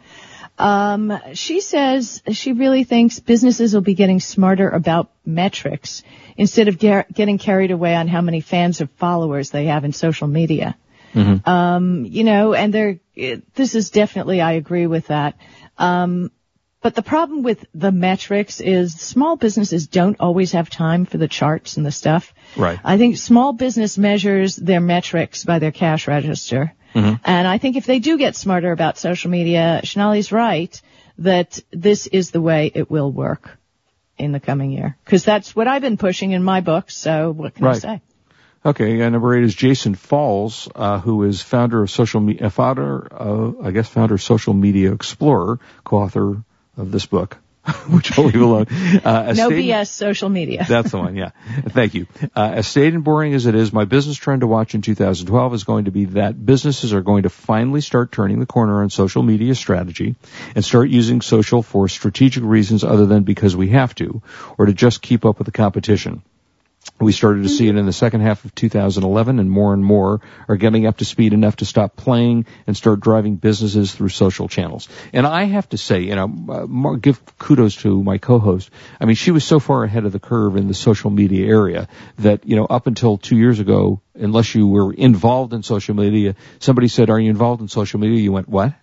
Um, 0.59 1.19
she 1.33 1.61
says 1.61 2.23
she 2.31 2.53
really 2.53 2.85
thinks 2.85 3.19
businesses 3.19 3.75
will 3.75 3.81
be 3.81 3.95
getting 3.95 4.21
smarter 4.21 4.69
about 4.69 5.11
metrics 5.25 6.05
instead 6.37 6.69
of 6.69 6.79
gar- 6.79 7.07
getting 7.13 7.39
carried 7.39 7.73
away 7.73 7.97
on 7.97 8.07
how 8.07 8.21
many 8.21 8.43
fans 8.43 8.81
or 8.81 8.87
followers 8.99 9.51
they 9.51 9.65
have 9.67 9.85
in 9.85 9.93
social 9.93 10.29
media. 10.29 10.77
Um, 11.45 12.05
you 12.05 12.23
know, 12.23 12.55
and 12.55 12.73
they're, 12.73 13.01
it, 13.17 13.55
this 13.55 13.75
is 13.75 13.91
definitely, 13.91 14.41
I 14.41 14.53
agree 14.53 14.87
with 14.87 15.09
that. 15.09 15.37
Um, 15.79 16.31
but 16.83 16.95
the 16.95 17.03
problem 17.03 17.43
with 17.43 17.65
the 17.75 17.93
metrics 17.93 18.61
is 18.61 18.95
small 18.95 19.37
businesses 19.37 19.87
don't 19.87 20.17
always 20.21 20.53
have 20.53 20.71
time 20.71 21.05
for 21.05 21.19
the 21.19 21.29
charts 21.29 21.77
and 21.77 21.85
the 21.85 21.93
stuff. 21.93 22.33
Right. 22.57 22.79
I 22.85 22.97
think 22.99 23.17
small 23.19 23.53
business 23.53 23.99
measures 23.99 24.57
their 24.57 24.81
metrics 24.81 25.45
by 25.45 25.59
their 25.59 25.73
cash 25.73 26.09
register. 26.09 26.73
Mhm. 26.95 27.21
And 27.25 27.47
I 27.47 27.59
think 27.59 27.77
if 27.77 27.87
they 27.87 27.99
do 27.99 28.19
get 28.19 28.35
smarter 28.35 28.73
about 28.73 28.99
social 28.99 29.31
media, 29.31 29.81
Shonali's 29.85 30.33
right 30.33 30.81
that 31.19 31.61
this 31.71 32.07
is 32.07 32.31
the 32.31 32.41
way 32.41 32.71
it 32.75 32.91
will 32.91 33.13
work 33.13 33.59
in 34.19 34.33
the 34.33 34.41
coming 34.41 34.71
year. 34.71 34.97
Cause 35.05 35.25
that's 35.25 35.55
what 35.55 35.69
I've 35.69 35.83
been 35.83 35.97
pushing 35.99 36.33
in 36.33 36.43
my 36.43 36.61
books. 36.61 36.97
So 36.97 37.31
what 37.31 37.55
can 37.55 37.65
I 37.65 37.69
Right. 37.69 37.83
say? 37.83 38.01
Okay, 38.65 39.01
and 39.01 39.13
number 39.13 39.35
eight 39.35 39.45
is 39.45 39.55
Jason 39.55 39.95
Falls, 39.95 40.69
uh, 40.75 40.99
who 40.99 41.23
is 41.25 41.41
founder 41.41 41.83
of 41.83 41.91
social 41.91 42.21
media, 42.21 42.51
founder, 42.51 43.07
of, 43.07 43.57
I 43.63 43.71
guess 43.71 43.89
founder 43.89 44.15
of 44.15 44.23
Social 44.23 44.53
Media 44.53 44.93
Explorer, 44.93 45.59
co-author 45.83 46.43
of 46.77 46.91
this 46.91 47.07
book, 47.07 47.39
which 47.89 48.19
I'll 48.19 48.25
leave 48.25 48.41
alone. 48.41 48.67
Uh, 49.05 49.35
No 49.37 49.51
BS 49.51 49.89
social 49.89 50.29
media. 50.29 50.65
That's 50.69 50.91
the 50.91 50.99
one, 50.99 51.17
yeah. 51.17 51.31
Thank 51.69 51.95
you. 51.95 52.07
Uh, 52.35 52.53
as 52.55 52.67
stated 52.67 52.95
and 52.95 53.05
boring 53.05 53.35
as 53.35 53.47
it 53.47 53.55
is, 53.55 53.73
my 53.73 53.85
business 53.85 54.17
trend 54.17 54.41
to 54.41 54.47
watch 54.47 54.75
in 54.75 54.83
2012 54.83 55.55
is 55.55 55.65
going 55.65 55.85
to 55.85 55.91
be 55.91 56.07
that 56.07 56.45
businesses 56.45 56.93
are 56.95 57.03
going 57.03 57.25
to 57.25 57.31
finally 57.31 57.81
start 57.81 58.13
turning 58.13 58.41
the 58.41 58.47
corner 58.47 58.83
on 58.83 58.91
social 58.91 59.23
media 59.23 59.55
strategy 59.55 60.17
and 60.55 60.65
start 60.65 60.89
using 60.89 61.21
social 61.21 61.63
for 61.63 61.89
strategic 61.89 62.43
reasons 62.43 62.85
other 62.85 63.07
than 63.07 63.25
because 63.25 63.55
we 63.55 63.69
have 63.69 63.95
to, 63.97 64.23
or 64.59 64.67
to 64.67 64.73
just 64.73 65.03
keep 65.03 65.25
up 65.25 65.39
with 65.39 65.47
the 65.47 65.53
competition. 65.53 66.23
We 66.99 67.13
started 67.13 67.45
to 67.45 67.49
see 67.49 67.67
it 67.67 67.77
in 67.77 67.87
the 67.87 67.95
second 67.95 68.21
half 68.21 68.45
of 68.45 68.55
2011 68.55 69.39
and 69.39 69.51
more 69.51 69.73
and 69.73 69.83
more 69.83 70.21
are 70.49 70.57
getting 70.57 70.87
up 70.87 70.99
to 70.99 71.07
speed 71.07 71.33
enough 71.33 71.57
to 71.57 71.65
stop 71.65 71.97
playing 71.97 72.45
and 72.67 72.77
start 72.77 73.01
driving 73.01 73.37
businesses 73.37 73.95
through 73.95 74.11
social 74.11 74.49
channels. 74.49 74.89
And 75.15 75.27
I 75.27 75.45
have 75.45 75.69
to 75.71 75.79
say, 75.79 76.01
you 76.01 76.15
know, 76.15 76.31
uh, 76.49 76.95
give 76.97 77.23
kudos 77.39 77.77
to 77.77 78.03
my 78.03 78.19
co-host. 78.19 78.71
I 79.01 79.07
mean, 79.07 79.17
she 79.17 79.31
was 79.31 79.45
so 79.45 79.61
far 79.61 79.85
ahead 79.85 80.05
of 80.05 80.13
the 80.13 80.21
curve 80.21 80.57
in 80.57 80.69
the 80.69 80.75
social 80.75 81.11
media 81.11 81.47
area 81.47 81.89
that, 82.19 82.47
you 82.47 82.57
know, 82.57 82.67
up 82.67 82.87
until 82.87 83.17
two 83.17 83.37
years 83.37 83.61
ago, 83.61 84.03
unless 84.15 84.55
you 84.55 84.67
were 84.67 84.93
involved 84.93 85.55
in 85.55 85.63
social 85.63 85.95
media, 85.95 86.37
somebody 86.59 86.89
said, 86.89 87.09
are 87.09 87.19
you 87.19 87.31
involved 87.31 87.63
in 87.63 87.69
social 87.69 87.99
media? 87.99 88.21
You 88.21 88.33
went, 88.33 88.49
what? 88.49 88.75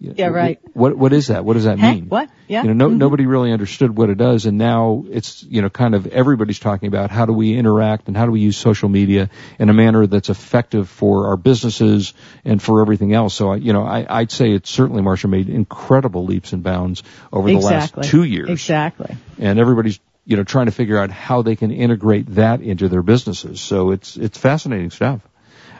Yeah, 0.00 0.28
right. 0.28 0.60
What, 0.74 0.96
what 0.96 1.12
is 1.12 1.26
that? 1.26 1.44
What 1.44 1.54
does 1.54 1.64
that 1.64 1.78
Huh? 1.80 1.92
mean? 1.92 2.06
What? 2.08 2.30
Yeah. 2.46 2.62
You 2.62 2.72
know, 2.72 2.88
no, 2.88 2.94
Mhm. 2.94 2.98
nobody 2.98 3.26
really 3.26 3.50
understood 3.52 3.96
what 3.96 4.10
it 4.10 4.16
does, 4.16 4.46
and 4.46 4.56
now 4.56 5.04
it's 5.10 5.42
you 5.42 5.60
know 5.60 5.68
kind 5.70 5.94
of 5.96 6.06
everybody's 6.06 6.60
talking 6.60 6.86
about 6.86 7.10
how 7.10 7.26
do 7.26 7.32
we 7.32 7.54
interact 7.54 8.06
and 8.06 8.16
how 8.16 8.24
do 8.24 8.30
we 8.30 8.38
use 8.40 8.56
social 8.56 8.88
media 8.88 9.28
in 9.58 9.70
a 9.70 9.72
manner 9.74 10.06
that's 10.06 10.30
effective 10.30 10.88
for 10.88 11.26
our 11.28 11.36
businesses 11.36 12.14
and 12.44 12.62
for 12.62 12.80
everything 12.80 13.12
else. 13.12 13.34
So 13.34 13.50
I, 13.52 13.56
you 13.56 13.72
know, 13.72 13.82
I, 13.82 14.06
I'd 14.08 14.30
say 14.30 14.52
it's 14.52 14.70
certainly 14.70 15.02
Marsha 15.02 15.28
made 15.28 15.48
incredible 15.48 16.24
leaps 16.24 16.52
and 16.52 16.62
bounds 16.62 17.02
over 17.32 17.48
the 17.48 17.56
exactly. 17.56 18.02
last 18.02 18.10
two 18.10 18.22
years, 18.22 18.50
Exactly. 18.50 19.16
and 19.38 19.58
everybody's 19.58 19.98
you 20.24 20.36
know, 20.36 20.44
trying 20.44 20.66
to 20.66 20.72
figure 20.72 20.98
out 20.98 21.10
how 21.10 21.40
they 21.40 21.56
can 21.56 21.70
integrate 21.72 22.26
that 22.34 22.60
into 22.60 22.88
their 22.88 23.02
businesses. 23.02 23.60
So 23.62 23.90
it's 23.92 24.16
it's 24.16 24.36
fascinating 24.38 24.90
stuff. 24.90 25.22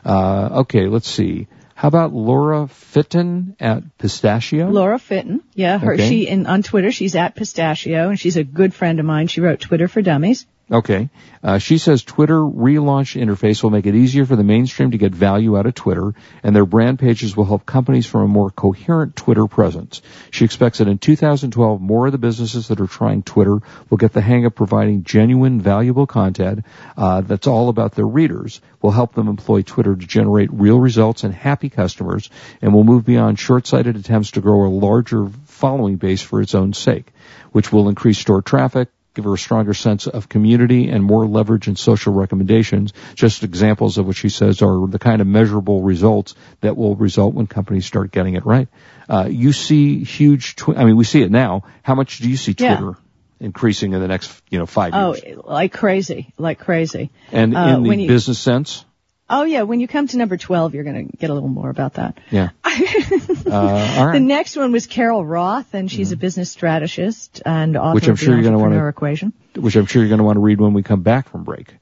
Uh, 0.04 0.60
okay, 0.62 0.86
let's 0.86 1.08
see. 1.08 1.48
How 1.78 1.86
about 1.86 2.12
Laura 2.12 2.66
Fitton 2.66 3.54
at 3.60 3.96
Pistachio? 3.98 4.68
Laura 4.68 4.98
Fitton, 4.98 5.42
yeah, 5.54 5.78
her 5.78 5.94
Okay. 5.94 6.08
she 6.08 6.26
in 6.26 6.44
on 6.46 6.64
Twitter 6.64 6.90
she's 6.90 7.14
at 7.14 7.36
Pistachio 7.36 8.08
and 8.08 8.18
she's 8.18 8.36
a 8.36 8.42
good 8.42 8.74
friend 8.74 8.98
of 8.98 9.06
mine. 9.06 9.28
She 9.28 9.40
wrote 9.40 9.60
Twitter 9.60 9.86
for 9.86 10.02
Dummies. 10.02 10.44
Okay. 10.70 11.08
Uh, 11.42 11.56
she 11.56 11.78
says 11.78 12.02
Twitter 12.02 12.40
relaunch 12.40 13.18
interface 13.18 13.62
will 13.62 13.70
make 13.70 13.86
it 13.86 13.94
easier 13.94 14.26
for 14.26 14.36
the 14.36 14.44
mainstream 14.44 14.90
to 14.90 14.98
get 14.98 15.14
value 15.14 15.56
out 15.56 15.64
of 15.64 15.74
Twitter, 15.74 16.12
and 16.42 16.54
their 16.54 16.66
brand 16.66 16.98
pages 16.98 17.34
will 17.34 17.46
help 17.46 17.64
companies 17.64 18.04
from 18.04 18.22
a 18.22 18.28
more 18.28 18.50
coherent 18.50 19.16
Twitter 19.16 19.46
presence. 19.46 20.02
She 20.30 20.44
expects 20.44 20.78
that 20.78 20.88
in 20.88 20.98
2012, 20.98 21.80
more 21.80 22.06
of 22.06 22.12
the 22.12 22.18
businesses 22.18 22.68
that 22.68 22.80
are 22.80 22.86
trying 22.86 23.22
Twitter 23.22 23.60
will 23.88 23.96
get 23.96 24.12
the 24.12 24.20
hang 24.20 24.44
of 24.44 24.54
providing 24.54 25.04
genuine, 25.04 25.58
valuable 25.58 26.06
content 26.06 26.66
uh, 26.98 27.22
that's 27.22 27.46
all 27.46 27.70
about 27.70 27.94
their 27.94 28.06
readers, 28.06 28.60
will 28.82 28.90
help 28.90 29.14
them 29.14 29.28
employ 29.28 29.62
Twitter 29.62 29.96
to 29.96 30.06
generate 30.06 30.52
real 30.52 30.78
results 30.78 31.24
and 31.24 31.32
happy 31.32 31.70
customers, 31.70 32.28
and 32.60 32.74
will 32.74 32.84
move 32.84 33.06
beyond 33.06 33.38
short-sighted 33.38 33.96
attempts 33.96 34.32
to 34.32 34.42
grow 34.42 34.66
a 34.66 34.68
larger 34.68 35.30
following 35.46 35.96
base 35.96 36.20
for 36.20 36.42
its 36.42 36.54
own 36.54 36.74
sake, 36.74 37.10
which 37.52 37.72
will 37.72 37.88
increase 37.88 38.18
store 38.18 38.42
traffic, 38.42 38.90
give 39.18 39.24
her 39.24 39.34
a 39.34 39.38
stronger 39.38 39.74
sense 39.74 40.06
of 40.06 40.28
community 40.28 40.88
and 40.90 41.02
more 41.02 41.26
leverage 41.26 41.66
in 41.66 41.74
social 41.74 42.12
recommendations. 42.12 42.92
Just 43.16 43.42
examples 43.42 43.98
of 43.98 44.06
what 44.06 44.14
she 44.14 44.28
says 44.28 44.62
are 44.62 44.86
the 44.86 45.00
kind 45.00 45.20
of 45.20 45.26
measurable 45.26 45.82
results 45.82 46.36
that 46.60 46.76
will 46.76 46.94
result 46.94 47.34
when 47.34 47.48
companies 47.48 47.84
start 47.84 48.12
getting 48.12 48.34
it 48.36 48.46
right. 48.46 48.68
Uh, 49.08 49.26
you 49.28 49.52
see 49.52 50.04
huge, 50.04 50.54
tw- 50.54 50.76
I 50.76 50.84
mean, 50.84 50.96
we 50.96 51.02
see 51.02 51.20
it 51.22 51.32
now. 51.32 51.64
How 51.82 51.96
much 51.96 52.18
do 52.18 52.30
you 52.30 52.36
see 52.36 52.54
Yeah. 52.56 52.76
Twitter 52.76 52.98
increasing 53.40 53.92
in 53.92 54.00
the 54.00 54.06
next, 54.06 54.40
you 54.50 54.58
know, 54.60 54.66
five 54.66 54.94
years? 54.94 55.36
Oh, 55.36 55.50
like 55.50 55.72
crazy, 55.72 56.32
like 56.38 56.60
crazy. 56.60 57.10
And 57.32 57.56
uh, 57.56 57.74
in 57.78 57.82
the 57.82 57.96
you- 57.96 58.06
business 58.06 58.38
sense? 58.38 58.84
Oh 59.30 59.44
yeah, 59.44 59.62
when 59.62 59.78
you 59.80 59.88
come 59.88 60.06
to 60.08 60.16
number 60.16 60.36
12, 60.38 60.74
you're 60.74 60.84
going 60.84 61.10
to 61.10 61.16
get 61.18 61.28
a 61.28 61.34
little 61.34 61.50
more 61.50 61.68
about 61.68 61.94
that. 61.94 62.18
Yeah. 62.30 62.48
uh, 62.64 64.12
The 64.12 64.20
next 64.20 64.56
one 64.56 64.72
was 64.72 64.86
Carol 64.86 65.24
Roth, 65.24 65.74
and 65.74 65.90
she's 65.90 66.12
a 66.12 66.16
business 66.16 66.50
strategist 66.50 67.42
and 67.44 67.76
author 67.76 67.86
Mm-hmm. 67.88 67.94
Which 67.94 68.06
I'm 68.06 68.12
of 68.12 68.20
sure 68.20 68.28
the 68.36 68.42
you're 68.42 68.50
gonna 68.50 68.58
wanna- 68.58 68.86
Equation. 68.88 69.32
Which 69.54 69.76
I'm 69.76 69.86
sure 69.86 70.02
you're 70.02 70.08
going 70.08 70.18
to 70.18 70.24
want 70.24 70.36
to 70.36 70.40
read 70.40 70.60
when 70.60 70.72
we 70.72 70.82
come 70.82 71.02
back 71.02 71.28
from 71.28 71.44
break. 71.44 71.74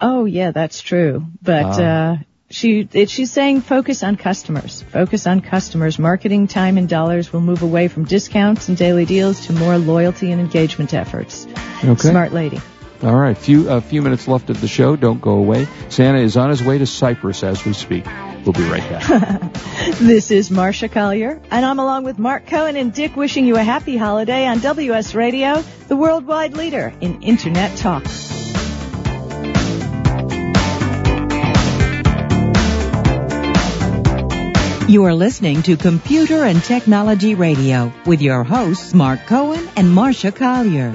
Oh 0.00 0.24
yeah, 0.24 0.50
that's 0.50 0.80
true. 0.82 1.24
But 1.42 1.64
Ah. 1.80 2.12
uh, 2.12 2.16
she 2.50 2.86
it, 2.92 3.08
she's 3.08 3.30
saying 3.30 3.60
focus 3.62 4.02
on 4.02 4.16
customers. 4.16 4.82
Focus 4.82 5.26
on 5.26 5.40
customers. 5.40 5.98
Marketing 5.98 6.46
time 6.48 6.76
and 6.76 6.88
dollars 6.88 7.32
will 7.32 7.40
move 7.40 7.62
away 7.62 7.88
from 7.88 8.04
discounts 8.04 8.68
and 8.68 8.76
daily 8.76 9.04
deals 9.06 9.46
to 9.46 9.52
more 9.52 9.78
loyalty 9.78 10.30
and 10.32 10.40
engagement 10.40 10.92
efforts. 10.92 11.46
Okay. 11.84 12.10
Smart 12.10 12.32
lady. 12.32 12.60
All 13.02 13.16
right, 13.16 13.36
few 13.36 13.68
a 13.68 13.80
few 13.80 14.00
minutes 14.00 14.28
left 14.28 14.48
of 14.48 14.60
the 14.60 14.68
show. 14.68 14.94
Don't 14.94 15.20
go 15.20 15.32
away. 15.32 15.66
Santa 15.88 16.20
is 16.20 16.36
on 16.36 16.50
his 16.50 16.62
way 16.62 16.78
to 16.78 16.86
Cyprus 16.86 17.42
as 17.42 17.64
we 17.64 17.72
speak. 17.72 18.06
We'll 18.44 18.52
be 18.52 18.62
right 18.68 18.88
back. 18.88 19.52
This 19.98 20.30
is 20.30 20.48
Marsha 20.50 20.90
Collier, 20.90 21.40
and 21.50 21.64
I'm 21.64 21.78
along 21.78 22.04
with 22.04 22.18
Mark 22.18 22.46
Cohen 22.46 22.76
and 22.76 22.92
Dick 22.92 23.16
wishing 23.16 23.46
you 23.46 23.56
a 23.56 23.62
happy 23.62 23.96
holiday 23.96 24.46
on 24.46 24.60
WS 24.60 25.14
Radio, 25.14 25.62
the 25.88 25.96
worldwide 25.96 26.56
leader 26.56 26.92
in 27.00 27.22
Internet 27.22 27.76
talk. 27.76 28.04
You 34.88 35.04
are 35.04 35.14
listening 35.14 35.62
to 35.62 35.76
Computer 35.76 36.44
and 36.44 36.62
Technology 36.62 37.34
Radio 37.34 37.92
with 38.06 38.22
your 38.22 38.44
hosts 38.44 38.94
Mark 38.94 39.26
Cohen 39.26 39.68
and 39.76 39.88
Marsha 39.88 40.34
Collier. 40.34 40.94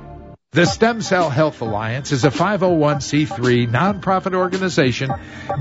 The 0.53 0.65
Stem 0.65 0.99
Cell 0.99 1.29
Health 1.29 1.61
Alliance 1.61 2.11
is 2.11 2.25
a 2.25 2.29
501c3 2.29 3.69
nonprofit 3.69 4.35
organization 4.35 5.09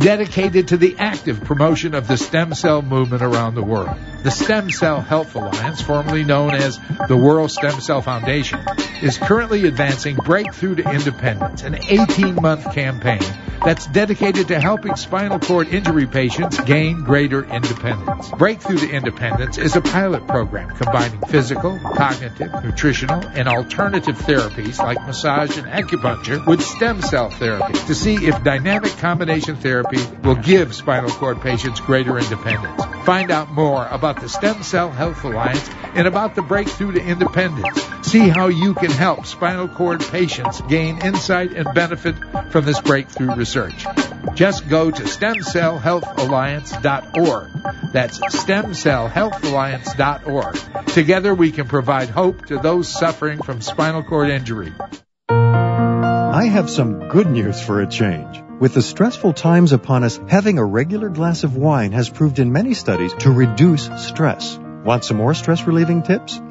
dedicated 0.00 0.66
to 0.68 0.76
the 0.76 0.96
active 0.98 1.44
promotion 1.44 1.94
of 1.94 2.08
the 2.08 2.16
stem 2.16 2.54
cell 2.54 2.82
movement 2.82 3.22
around 3.22 3.54
the 3.54 3.62
world. 3.62 3.96
The 4.24 4.32
Stem 4.32 4.68
Cell 4.68 5.00
Health 5.00 5.36
Alliance, 5.36 5.80
formerly 5.80 6.24
known 6.24 6.56
as 6.56 6.80
the 7.06 7.16
World 7.16 7.52
Stem 7.52 7.80
Cell 7.80 8.02
Foundation, 8.02 8.58
is 9.00 9.16
currently 9.16 9.64
advancing 9.68 10.16
Breakthrough 10.16 10.74
to 10.74 10.90
Independence, 10.90 11.62
an 11.62 11.74
18-month 11.74 12.74
campaign 12.74 13.22
that's 13.64 13.86
dedicated 13.86 14.48
to 14.48 14.58
helping 14.58 14.96
spinal 14.96 15.38
cord 15.38 15.68
injury 15.68 16.06
patients 16.06 16.60
gain 16.60 17.04
greater 17.04 17.44
independence. 17.44 18.30
Breakthrough 18.30 18.78
to 18.78 18.90
Independence 18.90 19.58
is 19.58 19.76
a 19.76 19.80
pilot 19.80 20.26
program 20.26 20.70
combining 20.70 21.20
physical, 21.22 21.78
cognitive, 21.78 22.64
nutritional, 22.64 23.22
and 23.26 23.48
alternative 23.48 24.16
therapies 24.16 24.78
like 24.78 25.04
massage 25.06 25.58
and 25.58 25.66
acupuncture 25.66 26.44
with 26.46 26.62
stem 26.62 27.02
cell 27.02 27.30
therapy 27.30 27.74
to 27.74 27.94
see 27.94 28.14
if 28.14 28.42
dynamic 28.42 28.92
combination 28.98 29.56
therapy 29.56 29.98
will 30.22 30.36
give 30.36 30.74
spinal 30.74 31.10
cord 31.10 31.40
patients 31.40 31.80
greater 31.80 32.18
independence. 32.18 32.82
Find 33.04 33.30
out 33.30 33.50
more 33.50 33.86
about 33.90 34.20
the 34.20 34.28
Stem 34.28 34.62
Cell 34.62 34.90
Health 34.90 35.24
Alliance 35.24 35.68
and 35.94 36.06
about 36.06 36.34
the 36.34 36.42
Breakthrough 36.42 36.92
to 36.92 37.02
Independence. 37.02 37.80
See 38.02 38.28
how 38.28 38.48
you 38.48 38.74
can 38.74 38.90
help 38.90 39.26
spinal 39.26 39.68
cord 39.68 40.00
patients 40.00 40.60
gain 40.62 41.02
insight 41.02 41.52
and 41.52 41.66
benefit 41.74 42.14
from 42.50 42.64
this 42.64 42.80
breakthrough 42.80 43.34
research. 43.34 43.49
Just 44.34 44.68
go 44.68 44.90
to 44.90 45.02
stemcellhealthalliance.org. 45.02 47.92
That's 47.92 48.18
stemcellhealthalliance.org. 48.18 50.86
Together 50.86 51.34
we 51.34 51.52
can 51.52 51.68
provide 51.68 52.10
hope 52.10 52.46
to 52.46 52.58
those 52.58 52.88
suffering 52.88 53.42
from 53.42 53.60
spinal 53.60 54.02
cord 54.02 54.30
injury. 54.30 54.72
I 55.28 56.46
have 56.46 56.70
some 56.70 57.08
good 57.08 57.30
news 57.30 57.60
for 57.60 57.80
a 57.80 57.86
change. 57.86 58.42
With 58.60 58.74
the 58.74 58.82
stressful 58.82 59.32
times 59.32 59.72
upon 59.72 60.04
us, 60.04 60.20
having 60.28 60.58
a 60.58 60.64
regular 60.64 61.08
glass 61.08 61.44
of 61.44 61.56
wine 61.56 61.92
has 61.92 62.08
proved 62.08 62.38
in 62.38 62.52
many 62.52 62.74
studies 62.74 63.12
to 63.20 63.30
reduce 63.30 63.90
stress. 63.96 64.58
Want 64.84 65.04
some 65.04 65.16
more 65.16 65.34
stress 65.34 65.66
relieving 65.66 66.02
tips? 66.02 66.40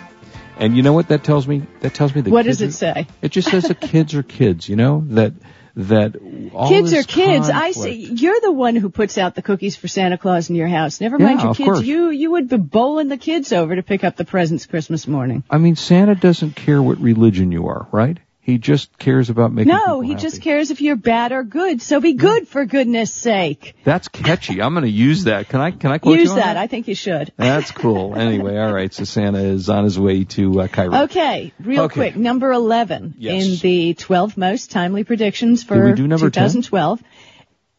And 0.58 0.76
you 0.78 0.84
know 0.84 0.94
what 0.94 1.10
that 1.10 1.24
tells 1.24 1.48
me? 1.48 1.64
That 1.82 1.94
tells 1.94 2.16
me 2.16 2.22
that 2.22 2.32
What 2.32 2.46
does 2.46 2.62
it 2.62 2.70
are- 2.70 2.72
say? 2.72 3.08
It 3.22 3.32
just 3.32 3.50
says 3.50 3.64
the 3.64 3.76
kids 3.76 4.16
are 4.16 4.24
kids, 4.24 4.70
you 4.70 4.76
know, 4.76 5.04
that, 5.10 5.34
that 5.76 6.16
all 6.54 6.70
kids 6.70 6.94
are 6.94 7.04
kids. 7.04 7.50
I 7.50 7.72
see. 7.72 8.06
You're 8.06 8.40
the 8.40 8.52
one 8.52 8.76
who 8.76 8.90
puts 8.90 9.18
out 9.18 9.36
the 9.36 9.42
cookies 9.42 9.76
for 9.76 9.88
Santa 9.90 10.18
Claus 10.18 10.50
in 10.50 10.56
your 10.56 10.70
house. 10.70 11.02
Never 11.02 11.20
mind 11.20 11.40
Yeah, 11.40 11.46
your 11.46 11.56
kids. 11.56 11.88
You 11.88 12.10
you 12.10 12.32
would 12.32 12.48
be 12.48 12.58
bowling 12.58 13.10
the 13.10 13.18
kids 13.18 13.52
over 13.52 13.76
to 13.76 13.84
pick 13.84 14.04
up 14.06 14.16
the 14.16 14.24
presents 14.26 14.66
Christmas 14.66 15.08
morning. 15.08 15.44
I 15.50 15.58
mean, 15.58 15.76
Santa 15.76 16.16
doesn't 16.16 16.56
care 16.56 16.82
what 16.82 17.00
religion 17.00 17.52
you 17.52 17.68
are, 17.68 17.88
right? 17.92 18.18
He 18.46 18.60
just 18.60 18.96
cares 19.00 19.32
about 19.32 19.52
making 19.52 19.74
No, 19.74 20.02
he 20.02 20.12
happy. 20.12 20.22
just 20.22 20.40
cares 20.44 20.70
if 20.70 20.80
you're 20.80 20.96
bad 20.96 21.32
or 21.32 21.42
good. 21.42 21.82
So 21.82 22.00
be 22.00 22.14
good 22.14 22.48
for 22.48 22.64
goodness 22.66 23.12
sake. 23.12 23.76
That's 23.84 24.08
catchy. 24.08 24.62
I'm 24.62 24.76
going 24.76 24.86
to 24.86 24.92
use 24.92 25.24
that. 25.24 25.50
Can 25.50 25.62
I? 25.62 25.72
Can 25.72 25.92
I 25.92 25.98
quote 25.98 26.20
Use 26.20 26.26
you 26.26 26.34
on 26.34 26.38
that. 26.38 26.56
I 26.56 26.68
think 26.68 26.88
you 26.88 26.94
should. 26.94 27.34
That's 27.38 27.72
cool. 27.72 28.14
Anyway, 28.26 28.56
all 28.56 28.72
right. 28.72 28.94
So 28.94 29.04
Santa 29.04 29.40
is 29.40 29.68
on 29.68 29.84
his 29.84 29.98
way 30.00 30.26
to 30.26 30.62
uh, 30.62 30.68
Cairo. 30.68 30.96
Okay, 31.06 31.54
real 31.60 31.86
Okay. 31.86 31.94
quick. 31.94 32.16
Number 32.16 32.52
11 32.52 33.16
Yes. 33.18 33.46
in 33.48 33.56
the 33.62 33.94
12 33.96 34.38
most 34.38 34.70
timely 34.70 35.04
predictions 35.04 35.64
for 35.64 35.76
Did 35.76 35.84
we 35.86 35.94
do 35.94 36.08
number 36.08 36.30
10? 36.30 36.44
2012. 36.44 37.02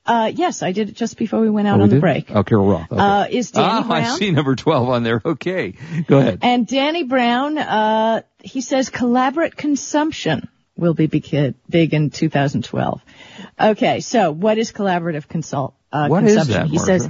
Uh, 0.05 0.33
yes, 0.35 0.63
I 0.65 0.73
did 0.73 0.89
it 0.89 0.97
just 0.97 1.17
before 1.17 1.41
we 1.41 1.51
went 1.51 1.69
out 1.69 1.75
Oh, 1.75 1.79
we 1.79 1.83
on 1.85 1.89
the 1.91 1.95
did? 1.97 2.01
break. 2.01 2.31
Oh, 2.35 2.43
Carol 2.43 2.67
Roth. 2.69 2.91
Okay. 2.93 3.01
Uh, 3.01 3.27
is 3.31 3.53
Danny 3.53 3.67
ah, 3.69 3.83
Brown? 3.87 4.05
I 4.05 4.17
see 4.19 4.31
number 4.33 4.55
12 4.57 4.89
on 4.89 5.03
there. 5.05 5.21
Okay. 5.25 5.75
Go 6.09 6.19
ahead. 6.19 6.41
And 6.43 6.67
Danny 6.67 7.05
Brown, 7.05 7.57
uh, 7.59 8.23
he 8.41 8.61
says 8.61 8.89
collaborate 8.91 9.57
consumption 9.57 10.49
will 10.77 10.95
be 10.95 11.07
big, 11.07 11.95
in 11.95 12.11
2012. 12.11 13.01
Okay, 13.61 14.01
so 14.01 14.31
what 14.33 14.59
is 14.59 14.73
collaborative 14.73 15.27
consult, 15.29 15.75
uh, 15.93 16.09
What 16.09 16.25
is 16.25 16.37
consumption? 16.37 16.61
that, 16.63 16.67
he 16.71 16.77
Martha? 16.77 17.01
says, 17.01 17.09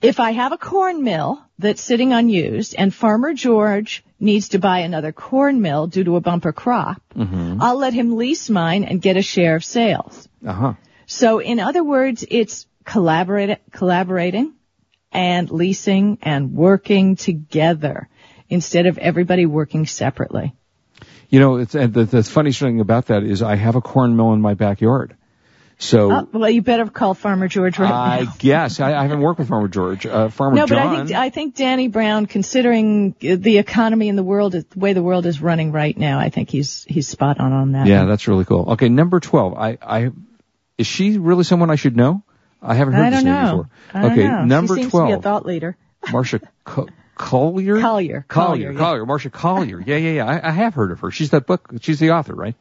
if 0.00 0.20
I 0.20 0.30
have 0.30 0.52
a 0.52 0.58
corn 0.58 1.02
mill 1.02 1.44
that's 1.58 1.82
sitting 1.82 2.12
unused 2.12 2.74
and 2.78 2.94
Farmer 2.94 3.34
George 3.34 4.04
needs 4.20 4.50
to 4.50 4.58
buy 4.60 4.80
another 4.80 5.10
corn 5.12 5.60
mill 5.60 5.88
due 5.88 6.04
to 6.04 6.16
a 6.16 6.20
bumper 6.20 6.52
crop, 6.52 7.02
Mm-hmm. 7.16 7.60
I'll 7.60 7.76
let 7.78 7.92
him 7.94 8.16
lease 8.16 8.48
mine 8.48 8.84
and 8.84 9.02
get 9.02 9.16
a 9.16 9.22
share 9.22 9.56
of 9.56 9.64
sales. 9.64 10.28
Uh-huh. 10.46 10.74
So 11.06 11.40
in 11.40 11.58
other 11.58 11.82
words, 11.82 12.24
it's 12.30 12.66
collaborate, 12.84 13.58
collaborating 13.72 14.54
and 15.10 15.50
leasing 15.50 16.18
and 16.22 16.52
working 16.54 17.16
together 17.16 18.08
instead 18.48 18.86
of 18.86 18.98
everybody 18.98 19.46
working 19.46 19.84
separately. 19.86 20.54
You 21.28 21.40
know, 21.40 21.56
it's, 21.56 21.74
and 21.74 21.92
the, 21.92 22.04
the 22.04 22.22
funny 22.22 22.52
thing 22.52 22.80
about 22.80 23.06
that 23.06 23.22
is 23.22 23.42
I 23.42 23.56
have 23.56 23.76
a 23.76 23.80
corn 23.80 24.16
mill 24.16 24.32
in 24.32 24.40
my 24.40 24.54
backyard. 24.54 25.14
So 25.80 26.10
Uh, 26.10 26.24
well, 26.32 26.50
you 26.50 26.60
better 26.62 26.86
call 26.86 27.14
Farmer 27.14 27.46
George 27.46 27.78
right 27.78 27.92
I 27.92 28.22
now. 28.24 28.34
guess 28.38 28.80
I, 28.80 28.94
I 28.98 29.02
haven't 29.02 29.20
worked 29.20 29.38
with 29.38 29.48
Farmer 29.48 29.68
George. 29.68 30.06
Uh, 30.06 30.28
Farmer 30.28 30.56
No, 30.56 30.62
but 30.66 30.74
John. 30.74 30.86
I 30.88 31.04
think 31.04 31.16
I 31.16 31.30
think 31.30 31.54
Danny 31.54 31.86
Brown, 31.88 32.26
considering 32.26 33.14
the 33.20 33.58
economy 33.58 34.08
in 34.08 34.16
the 34.16 34.24
world, 34.24 34.52
the 34.52 34.64
way 34.74 34.92
the 34.92 35.02
world 35.04 35.24
is 35.26 35.40
running 35.40 35.70
right 35.70 35.96
now, 35.96 36.18
I 36.18 36.30
think 36.30 36.50
he's 36.50 36.84
he's 36.88 37.06
spot 37.06 37.38
on 37.38 37.52
on 37.52 37.72
that. 37.72 37.86
yeah, 37.86 38.06
that's 38.06 38.26
really 38.26 38.44
cool. 38.44 38.72
Okay, 38.72 38.88
number 38.88 39.20
12. 39.20 39.54
I, 39.54 39.78
I, 39.80 40.10
is 40.78 40.86
she 40.88 41.16
really 41.18 41.44
someone 41.44 41.70
I 41.70 41.76
should 41.76 41.96
know? 41.96 42.24
I 42.60 42.74
haven't 42.74 42.94
heard 42.94 43.06
I 43.06 43.10
this 43.10 43.22
name 43.22 43.34
know. 43.34 43.50
before. 43.50 43.70
I 43.94 44.02
don't 44.02 44.12
okay, 44.12 44.24
know. 44.28 44.44
number 44.46 44.74
she 44.74 44.80
seems 44.82 44.90
12. 44.90 45.08
to 45.10 45.14
be 45.14 45.18
a 45.20 45.22
thought 45.22 45.46
leader. 45.46 45.76
Marsha 46.06 46.42
Co- 46.64 46.88
Collier? 47.18 47.80
Collier. 47.80 48.24
Collier. 48.26 48.26
Collier, 48.28 48.72
yeah. 48.72 48.78
Collier. 48.78 49.04
Marsha 49.04 49.30
Collier. 49.30 49.80
Yeah, 49.84 49.96
yeah, 49.96 50.10
yeah. 50.12 50.26
I, 50.26 50.48
I 50.48 50.50
have 50.52 50.74
heard 50.74 50.90
of 50.92 51.00
her. 51.00 51.10
She's 51.10 51.30
that 51.30 51.46
book. 51.46 51.68
She's 51.82 51.98
the 51.98 52.12
author, 52.12 52.34
right? 52.34 52.54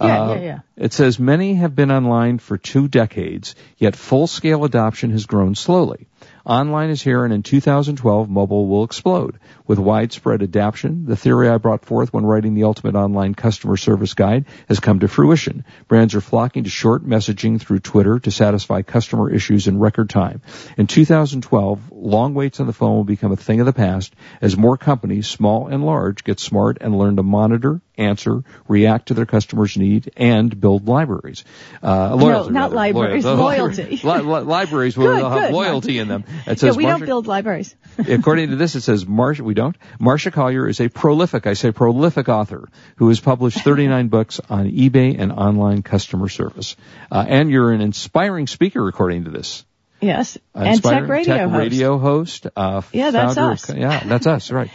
Yeah, 0.00 0.22
Uh, 0.22 0.34
yeah, 0.34 0.40
yeah. 0.40 0.58
It 0.76 0.92
says 0.92 1.18
many 1.18 1.54
have 1.54 1.74
been 1.74 1.90
online 1.90 2.38
for 2.38 2.58
two 2.58 2.88
decades, 2.88 3.54
yet 3.78 3.96
full-scale 3.96 4.64
adoption 4.64 5.10
has 5.10 5.26
grown 5.26 5.54
slowly. 5.54 6.06
Online 6.46 6.90
is 6.90 7.02
here 7.02 7.24
and 7.24 7.34
in 7.34 7.42
2012 7.42 8.30
mobile 8.30 8.68
will 8.68 8.84
explode. 8.84 9.40
With 9.66 9.80
widespread 9.80 10.42
adoption, 10.42 11.04
the 11.04 11.16
theory 11.16 11.48
I 11.48 11.58
brought 11.58 11.84
forth 11.84 12.12
when 12.12 12.24
writing 12.24 12.54
the 12.54 12.62
ultimate 12.62 12.94
online 12.94 13.34
customer 13.34 13.76
service 13.76 14.14
guide 14.14 14.44
has 14.68 14.78
come 14.78 15.00
to 15.00 15.08
fruition. 15.08 15.64
Brands 15.88 16.14
are 16.14 16.20
flocking 16.20 16.62
to 16.62 16.70
short 16.70 17.04
messaging 17.04 17.60
through 17.60 17.80
Twitter 17.80 18.20
to 18.20 18.30
satisfy 18.30 18.82
customer 18.82 19.28
issues 19.28 19.66
in 19.66 19.80
record 19.80 20.08
time. 20.08 20.40
In 20.78 20.86
2012, 20.86 21.90
long 21.90 22.32
waits 22.34 22.60
on 22.60 22.68
the 22.68 22.72
phone 22.72 22.94
will 22.94 23.02
become 23.02 23.32
a 23.32 23.36
thing 23.36 23.58
of 23.58 23.66
the 23.66 23.72
past 23.72 24.14
as 24.40 24.56
more 24.56 24.76
companies, 24.76 25.26
small 25.26 25.66
and 25.66 25.84
large, 25.84 26.22
get 26.22 26.38
smart 26.38 26.78
and 26.80 26.96
learn 26.96 27.16
to 27.16 27.24
monitor, 27.24 27.80
answer, 27.98 28.42
react 28.68 29.08
to 29.08 29.14
their 29.14 29.26
customers' 29.26 29.76
need, 29.76 30.12
and 30.16 30.60
build 30.60 30.86
libraries. 30.88 31.44
Uh, 31.82 32.14
loyalty, 32.14 32.52
not 32.52 32.62
rather. 32.62 32.74
libraries, 32.76 33.24
loyalty. 33.24 34.00
Li- 34.02 34.20
li- 34.20 34.40
libraries 34.40 34.94
Good, 34.96 35.18
they'll 35.18 35.30
have 35.30 35.52
loyalty 35.52 35.98
in 35.98 36.08
them. 36.08 36.24
It 36.46 36.62
Yeah, 36.62 36.72
we 36.72 36.84
don't 36.86 37.04
build 37.04 37.26
libraries. 37.26 37.74
According 37.98 38.50
to 38.50 38.56
this, 38.56 38.74
it 38.74 38.82
says 38.82 39.04
Marsha, 39.04 39.40
we 39.40 39.54
don't. 39.54 39.76
Marsha 40.00 40.32
Collier 40.32 40.68
is 40.68 40.80
a 40.80 40.88
prolific, 40.88 41.46
I 41.46 41.54
say 41.54 41.72
prolific 41.72 42.28
author 42.28 42.68
who 42.96 43.08
has 43.08 43.20
published 43.20 43.60
39 43.62 44.08
books 44.08 44.40
on 44.48 44.70
eBay 44.70 45.18
and 45.18 45.32
online 45.32 45.82
customer 45.82 46.28
service. 46.28 46.76
Uh, 47.10 47.24
and 47.26 47.50
you're 47.50 47.72
an 47.72 47.80
inspiring 47.80 48.46
speaker 48.46 48.86
according 48.88 49.24
to 49.24 49.30
this. 49.30 49.64
Yes, 50.00 50.36
and 50.54 50.82
tech 50.82 51.08
radio 51.08 51.36
tech 51.36 51.48
host. 51.48 51.58
radio 51.58 51.98
host. 51.98 52.46
Uh, 52.54 52.82
Yeah, 52.92 53.10
that's 53.10 53.38
us. 53.38 53.68
Of, 53.70 53.78
yeah, 53.78 54.02
that's 54.04 54.26
us, 54.26 54.50
right. 54.50 54.70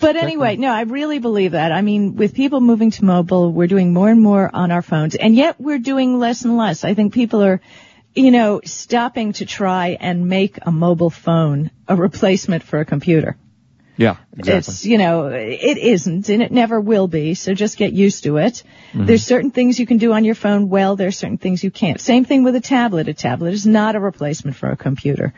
But 0.00 0.16
anyway, 0.16 0.56
no, 0.56 0.70
I 0.70 0.82
really 0.82 1.18
believe 1.18 1.52
that. 1.52 1.72
I 1.72 1.80
mean, 1.80 2.16
with 2.16 2.34
people 2.34 2.60
moving 2.60 2.90
to 2.92 3.04
mobile, 3.04 3.52
we're 3.52 3.66
doing 3.66 3.92
more 3.92 4.08
and 4.08 4.20
more 4.20 4.50
on 4.52 4.70
our 4.70 4.82
phones, 4.82 5.14
and 5.14 5.34
yet 5.34 5.60
we're 5.60 5.78
doing 5.78 6.18
less 6.18 6.44
and 6.44 6.56
less. 6.56 6.84
I 6.84 6.94
think 6.94 7.14
people 7.14 7.42
are, 7.42 7.60
you 8.14 8.30
know, 8.30 8.60
stopping 8.64 9.32
to 9.34 9.46
try 9.46 9.96
and 9.98 10.28
make 10.28 10.58
a 10.62 10.72
mobile 10.72 11.10
phone 11.10 11.70
a 11.88 11.96
replacement 11.96 12.62
for 12.62 12.80
a 12.80 12.84
computer. 12.84 13.36
Yeah, 13.98 14.16
exactly. 14.36 14.58
It's, 14.58 14.84
you 14.84 14.98
know, 14.98 15.28
it 15.28 15.78
isn't 15.78 16.28
and 16.28 16.42
it 16.42 16.52
never 16.52 16.78
will 16.78 17.08
be. 17.08 17.34
So 17.34 17.54
just 17.54 17.78
get 17.78 17.92
used 17.92 18.24
to 18.24 18.36
it. 18.36 18.62
Mm-hmm. 18.92 19.06
There's 19.06 19.24
certain 19.24 19.50
things 19.50 19.78
you 19.78 19.86
can 19.86 19.96
do 19.96 20.12
on 20.12 20.24
your 20.24 20.34
phone 20.34 20.68
well. 20.68 20.96
There's 20.96 21.16
certain 21.16 21.38
things 21.38 21.64
you 21.64 21.70
can't. 21.70 21.98
Same 21.98 22.26
thing 22.26 22.44
with 22.44 22.54
a 22.56 22.60
tablet. 22.60 23.08
A 23.08 23.14
tablet 23.14 23.54
is 23.54 23.66
not 23.66 23.96
a 23.96 24.00
replacement 24.00 24.56
for 24.56 24.70
a 24.70 24.76
computer. 24.76 25.32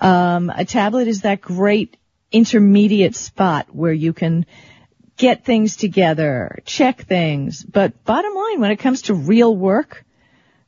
Um, 0.00 0.50
a 0.54 0.64
tablet 0.64 1.06
is 1.06 1.22
that 1.22 1.42
great 1.42 1.98
intermediate 2.30 3.14
spot 3.14 3.74
where 3.74 3.92
you 3.92 4.12
can 4.12 4.46
get 5.16 5.44
things 5.44 5.76
together, 5.76 6.58
check 6.64 7.02
things. 7.02 7.62
But 7.64 8.04
bottom 8.04 8.34
line, 8.34 8.60
when 8.60 8.70
it 8.70 8.76
comes 8.76 9.02
to 9.02 9.14
real 9.14 9.54
work, 9.54 10.04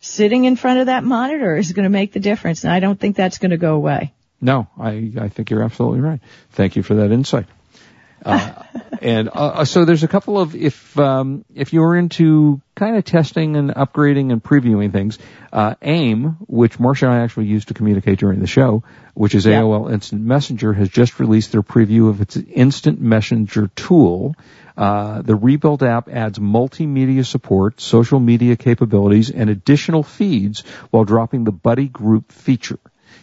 sitting 0.00 0.44
in 0.44 0.56
front 0.56 0.80
of 0.80 0.86
that 0.86 1.04
monitor 1.04 1.56
is 1.56 1.72
going 1.72 1.84
to 1.84 1.90
make 1.90 2.12
the 2.12 2.20
difference. 2.20 2.64
And 2.64 2.72
I 2.72 2.80
don't 2.80 2.98
think 2.98 3.16
that's 3.16 3.38
going 3.38 3.52
to 3.52 3.58
go 3.58 3.74
away. 3.76 4.12
No, 4.40 4.68
I, 4.78 5.12
I 5.18 5.28
think 5.28 5.50
you're 5.50 5.62
absolutely 5.62 6.00
right. 6.00 6.20
Thank 6.52 6.76
you 6.76 6.82
for 6.82 6.94
that 6.94 7.12
insight. 7.12 7.46
Uh, 8.24 8.62
and 9.00 9.30
uh, 9.32 9.64
so 9.64 9.84
there's 9.84 10.02
a 10.02 10.08
couple 10.08 10.38
of 10.38 10.54
if 10.54 10.98
um, 10.98 11.44
if 11.54 11.72
you're 11.72 11.96
into 11.96 12.60
kind 12.74 12.96
of 12.96 13.04
testing 13.04 13.56
and 13.56 13.70
upgrading 13.70 14.32
and 14.32 14.42
previewing 14.42 14.92
things, 14.92 15.18
uh, 15.52 15.74
AIM, 15.82 16.36
which 16.46 16.78
Marsha 16.78 17.04
and 17.04 17.12
I 17.12 17.20
actually 17.20 17.46
used 17.46 17.68
to 17.68 17.74
communicate 17.74 18.18
during 18.18 18.40
the 18.40 18.46
show, 18.46 18.82
which 19.14 19.34
is 19.34 19.46
Yeah. 19.46 19.62
AOL 19.62 19.92
Instant 19.92 20.22
Messenger, 20.22 20.72
has 20.74 20.88
just 20.88 21.18
released 21.20 21.52
their 21.52 21.62
preview 21.62 22.08
of 22.08 22.20
its 22.20 22.36
Instant 22.36 23.00
Messenger 23.00 23.68
tool. 23.74 24.34
Uh, 24.76 25.20
the 25.20 25.34
rebuilt 25.34 25.82
app 25.82 26.08
adds 26.08 26.38
multimedia 26.38 27.26
support, 27.26 27.80
social 27.80 28.18
media 28.18 28.56
capabilities, 28.56 29.30
and 29.30 29.50
additional 29.50 30.02
feeds 30.02 30.60
while 30.90 31.04
dropping 31.04 31.44
the 31.44 31.52
buddy 31.52 31.88
group 31.88 32.32
feature. 32.32 32.78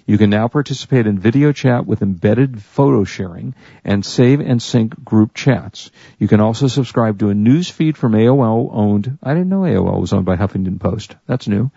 You 0.08 0.18
can 0.18 0.30
now 0.30 0.48
participate 0.48 1.06
in 1.06 1.20
video 1.20 1.52
chat 1.52 1.86
with 1.86 2.02
embedded 2.02 2.64
photo 2.64 3.04
sharing 3.04 3.54
and 3.84 4.06
save 4.06 4.40
and 4.40 4.62
sync 4.62 5.04
group 5.04 5.34
chats. 5.34 5.92
You 6.18 6.30
can 6.30 6.40
also 6.40 6.68
subscribe 6.68 7.20
to 7.20 7.30
a 7.30 7.34
news 7.34 7.70
feed 7.70 7.98
from 7.98 8.14
AOL 8.14 8.70
owned, 8.72 9.18
I 9.22 9.34
didn't 9.34 9.50
know 9.50 9.62
AOL 9.62 10.00
was 10.00 10.14
owned 10.14 10.26
by 10.26 10.38
Huffington 10.38 10.80
Post. 10.80 11.16
That's 11.28 11.50
new. 11.50 11.72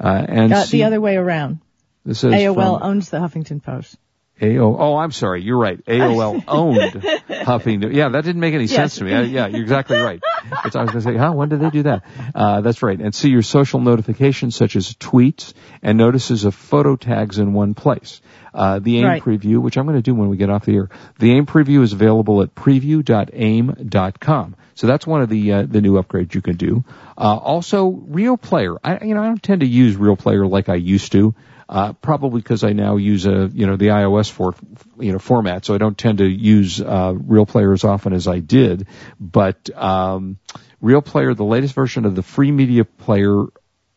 Uh, 0.00 0.26
and 0.28 0.52
Uh, 0.52 0.64
see- 0.64 0.78
the 0.78 0.84
other 0.84 1.00
way 1.00 1.16
around. 1.16 1.60
this 2.04 2.24
is 2.24 2.34
AOL 2.34 2.80
from 2.80 2.90
owns 2.90 3.10
the 3.10 3.18
Huffington 3.18 3.62
Post. 3.62 3.96
AOL. 4.40 4.76
Oh, 4.78 4.96
I'm 4.96 5.12
sorry. 5.12 5.42
You're 5.42 5.58
right. 5.58 5.82
AOL 5.86 6.44
owned 6.48 6.92
Huffington. 6.92 7.94
Yeah, 7.94 8.10
that 8.10 8.22
didn't 8.24 8.40
make 8.40 8.54
any 8.54 8.66
sense 8.66 8.96
to 8.96 9.04
me. 9.04 9.14
I, 9.14 9.22
yeah, 9.22 9.46
you're 9.46 9.62
exactly 9.62 9.96
right. 9.96 10.20
It's, 10.64 10.76
I 10.76 10.82
was 10.82 10.90
going 10.90 11.02
to 11.04 11.10
say, 11.10 11.16
huh? 11.16 11.32
When 11.32 11.48
did 11.48 11.60
they 11.60 11.70
do 11.70 11.82
that? 11.84 12.04
Uh, 12.34 12.60
that's 12.60 12.82
right. 12.82 13.00
And 13.00 13.14
see 13.14 13.30
your 13.30 13.42
social 13.42 13.80
notifications 13.80 14.54
such 14.54 14.76
as 14.76 14.92
tweets 14.94 15.54
and 15.82 15.96
notices 15.96 16.44
of 16.44 16.54
photo 16.54 16.96
tags 16.96 17.38
in 17.38 17.54
one 17.54 17.74
place. 17.74 18.20
Uh, 18.56 18.78
the 18.78 18.98
AIM 18.98 19.04
Right. 19.04 19.22
preview, 19.22 19.58
which 19.58 19.76
I'm 19.76 19.84
going 19.84 19.98
to 19.98 20.02
do 20.02 20.14
when 20.14 20.30
we 20.30 20.38
get 20.38 20.48
off 20.48 20.64
the 20.64 20.76
air. 20.76 20.88
The 21.18 21.32
AIM 21.32 21.44
preview 21.44 21.82
is 21.82 21.92
available 21.92 22.40
at 22.42 22.54
preview.aim.com. 22.54 24.56
So 24.74 24.86
that's 24.86 25.06
one 25.06 25.22
of 25.22 25.28
the 25.28 25.52
uh, 25.52 25.62
the 25.62 25.80
new 25.80 26.00
upgrades 26.02 26.34
you 26.34 26.42
can 26.42 26.56
do. 26.56 26.84
Uh, 27.16 27.36
also, 27.36 27.86
Real 27.88 28.36
Player. 28.36 28.76
I 28.82 29.04
you 29.04 29.14
know 29.14 29.22
I 29.22 29.26
don't 29.26 29.42
tend 29.42 29.60
to 29.60 29.66
use 29.66 29.96
Real 29.96 30.16
Player 30.16 30.46
like 30.46 30.68
I 30.68 30.74
used 30.76 31.12
to. 31.12 31.34
Uh, 31.68 31.94
probably 31.94 32.40
because 32.40 32.62
I 32.62 32.72
now 32.74 32.96
use 32.96 33.26
a 33.26 33.50
you 33.52 33.66
know 33.66 33.76
the 33.76 33.88
iOS 33.88 34.30
for 34.30 34.54
you 34.98 35.12
know 35.12 35.18
format, 35.18 35.64
so 35.64 35.74
I 35.74 35.78
don't 35.78 35.98
tend 35.98 36.18
to 36.18 36.26
use 36.26 36.80
uh, 36.80 37.14
Real 37.16 37.46
Player 37.46 37.72
as 37.72 37.84
often 37.84 38.12
as 38.12 38.28
I 38.28 38.38
did. 38.40 38.86
But 39.18 39.70
um, 39.74 40.38
Real 40.80 41.02
Player, 41.02 41.34
the 41.34 41.44
latest 41.44 41.74
version 41.74 42.04
of 42.04 42.14
the 42.14 42.22
free 42.22 42.52
media 42.52 42.84
player 42.84 43.46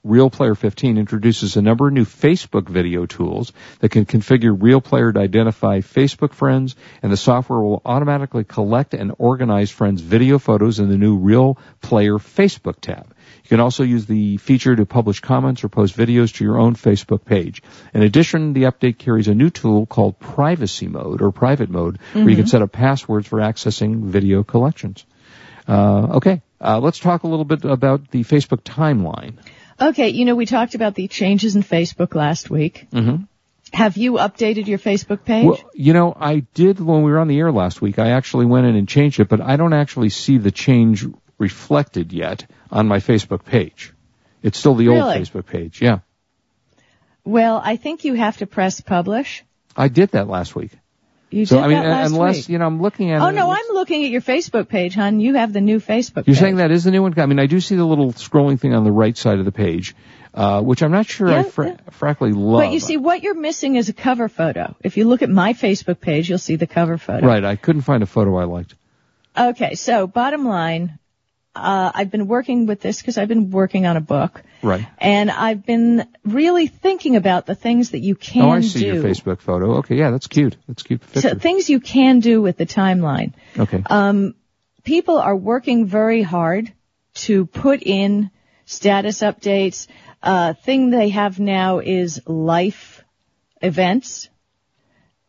Real 0.05 0.29
Player 0.29 0.55
15 0.55 0.97
introduces 0.97 1.57
a 1.57 1.61
number 1.61 1.87
of 1.87 1.93
new 1.93 2.05
Facebook 2.05 2.69
video 2.69 3.05
tools 3.05 3.51
that 3.79 3.89
can 3.89 4.05
configure 4.05 4.55
Real 4.57 4.79
Player 4.79 5.11
to 5.11 5.19
identify 5.19 5.79
Facebook 5.79 6.33
friends, 6.33 6.77
and 7.03 7.11
the 7.11 7.17
software 7.17 7.59
will 7.59 7.81
automatically 7.83 8.45
collect 8.45 8.93
and 8.93 9.13
organize 9.17 9.69
friends' 9.71 10.01
video 10.01 10.39
photos 10.39 10.79
in 10.79 10.87
the 10.87 10.97
new 10.97 11.17
Real 11.17 11.57
Player 11.81 12.13
Facebook 12.13 12.79
tab. 12.79 13.13
You 13.43 13.49
can 13.49 13.59
also 13.59 13.83
use 13.83 14.05
the 14.05 14.37
feature 14.37 14.73
to 14.73 14.85
publish 14.85 15.19
comments 15.19 15.65
or 15.65 15.69
post 15.69 15.97
videos 15.97 16.33
to 16.35 16.45
your 16.45 16.57
own 16.57 16.75
Facebook 16.75 17.25
page. 17.25 17.61
In 17.93 18.01
addition, 18.01 18.53
the 18.53 18.63
update 18.63 18.99
carries 18.99 19.27
a 19.27 19.35
new 19.35 19.49
tool 19.49 19.85
called 19.85 20.17
Privacy 20.17 20.87
Mode 20.87 21.21
or 21.21 21.33
Private 21.33 21.69
Mode, 21.69 21.99
where 22.13 22.29
you 22.29 22.37
can 22.37 22.47
set 22.47 22.61
up 22.61 22.71
passwords 22.71 23.27
for 23.27 23.39
accessing 23.39 24.03
video 24.03 24.43
collections. 24.43 25.05
Uh, 25.67 26.15
okay, 26.15 26.41
uh, 26.61 26.79
let's 26.79 26.99
talk 26.99 27.23
a 27.23 27.27
little 27.27 27.45
bit 27.45 27.65
about 27.65 28.09
the 28.11 28.23
Facebook 28.23 28.61
timeline. 28.61 29.33
Okay, 29.81 30.09
you 30.09 30.25
know, 30.25 30.35
we 30.35 30.45
talked 30.45 30.75
about 30.75 30.95
the 30.95 31.07
changes 31.07 31.55
in 31.55 31.63
Facebook 31.63 32.15
last 32.15 32.49
week. 32.49 32.87
Mm-hmm. 32.91 33.23
Have 33.71 33.97
you 33.97 34.13
updated 34.13 34.67
your 34.67 34.79
Facebook 34.79 35.23
page? 35.23 35.45
Well, 35.45 35.69
you 35.73 35.93
know, 35.93 36.13
I 36.19 36.39
did 36.53 36.79
when 36.79 37.03
we 37.03 37.11
were 37.11 37.19
on 37.19 37.27
the 37.27 37.37
air 37.37 37.51
last 37.51 37.81
week. 37.81 37.99
I 37.99 38.11
actually 38.11 38.45
went 38.45 38.65
in 38.65 38.75
and 38.75 38.87
changed 38.87 39.19
it, 39.19 39.29
but 39.29 39.41
I 39.41 39.57
don't 39.57 39.73
actually 39.73 40.09
see 40.09 40.37
the 40.37 40.51
change 40.51 41.05
reflected 41.37 42.11
yet 42.11 42.45
on 42.71 42.87
my 42.87 42.97
Facebook 42.97 43.45
page. 43.45 43.93
It's 44.41 44.57
still 44.57 44.75
the 44.75 44.89
old 44.89 45.03
Facebook 45.03 45.45
page. 45.45 45.81
Yeah. 45.81 45.99
well, 47.23 47.61
I 47.63 47.75
think 47.75 48.05
you 48.05 48.15
have 48.15 48.37
to 48.37 48.47
press 48.47 48.81
publish. 48.81 49.43
I 49.75 49.87
did 49.87 50.11
that 50.11 50.27
last 50.27 50.55
week. 50.55 50.71
You 51.31 51.45
So 51.45 51.59
I 51.59 51.67
mean, 51.67 51.77
unless 51.77 52.35
week. 52.37 52.49
you 52.49 52.57
know, 52.57 52.65
I'm 52.65 52.81
looking 52.81 53.11
at. 53.11 53.21
Oh 53.21 53.29
no, 53.29 53.51
I'm 53.51 53.65
looking 53.73 54.03
at 54.03 54.09
your 54.09 54.21
Facebook 54.21 54.67
page, 54.67 54.95
hon. 54.95 55.19
You 55.19 55.35
have 55.35 55.53
the 55.53 55.61
new 55.61 55.79
Facebook 55.79 56.25
You're 56.27 56.35
page. 56.35 56.39
saying 56.39 56.55
that 56.57 56.71
is 56.71 56.83
the 56.83 56.91
new 56.91 57.01
one? 57.03 57.17
I 57.19 57.25
mean, 57.27 57.39
I 57.39 57.45
do 57.45 57.59
see 57.59 57.75
the 57.75 57.85
little 57.85 58.13
scrolling 58.13 58.59
thing 58.59 58.73
on 58.73 58.83
the 58.83 58.91
right 58.91 59.15
side 59.15 59.37
of 59.39 59.45
the 59.45 59.51
page, 59.51 59.95
uh, 60.33 60.61
which 60.61 60.81
I'm 60.81 60.91
not 60.91 61.05
sure 61.05 61.29
I 61.29 61.37
Yeah, 61.37 61.43
fra- 61.43 61.67
yeah. 61.67 61.77
frankly 61.91 62.31
love. 62.33 62.61
But 62.63 62.71
you 62.73 62.79
see, 62.79 62.97
what 62.97 63.21
you're 63.23 63.35
missing 63.39 63.75
is 63.75 63.89
a 63.89 63.93
cover 63.93 64.27
photo. 64.27 64.75
If 64.83 64.97
you 64.97 65.07
look 65.07 65.21
at 65.21 65.29
my 65.29 65.53
Facebook 65.53 65.99
page, 66.01 66.29
you'll 66.29 66.39
see 66.39 66.55
the 66.55 66.67
cover 66.67 66.97
photo. 66.97 67.25
right? 67.27 67.43
I 67.45 67.55
couldn't 67.55 67.81
find 67.83 68.03
a 68.03 68.07
photo 68.07 68.37
I 68.37 68.43
liked. 68.45 68.75
Okay, 69.37 69.75
so 69.75 70.07
bottom 70.07 70.45
line, 70.47 70.98
uh, 71.59 71.91
I've 71.93 72.11
been 72.11 72.27
working 72.27 72.65
with 72.65 72.81
this 72.81 73.01
because 73.01 73.17
I've 73.17 73.27
been 73.27 73.51
working 73.51 73.85
on 73.85 73.97
a 73.97 74.01
book, 74.01 74.41
Right. 74.63 74.85
and 74.97 75.29
I've 75.31 75.65
been 75.65 76.07
really 76.23 76.67
thinking 76.67 77.15
about 77.15 77.45
the 77.45 77.55
things 77.55 77.91
that 77.91 77.99
you 77.99 78.15
can 78.15 78.41
do. 78.43 78.47
oh, 78.47 78.51
I 78.51 78.61
see 78.61 78.79
do. 78.81 78.85
your 78.93 79.03
Facebook 79.03 79.41
photo. 79.41 79.77
Okay, 79.77 79.95
yeah, 79.95 80.11
that's 80.11 80.27
cute. 80.27 80.57
That's 80.67 80.83
cute 80.83 81.01
picture. 81.01 81.21
So 81.21 81.35
things 81.35 81.69
you 81.69 81.79
can 81.79 82.19
do 82.19 82.41
with 82.41 82.57
the 82.57 82.65
timeline. 82.65 83.33
okay. 83.57 83.83
Um, 83.89 84.35
people 84.83 85.17
are 85.17 85.35
working 85.35 85.85
very 85.85 86.21
hard 86.21 86.71
to 87.13 87.45
put 87.45 87.81
in 87.83 88.31
status 88.65 89.19
updates. 89.21 89.87
Uh, 90.21 90.53
thing 90.53 90.89
they 90.89 91.09
have 91.09 91.39
now 91.39 91.79
is 91.79 92.21
life 92.27 93.03
events. 93.61 94.29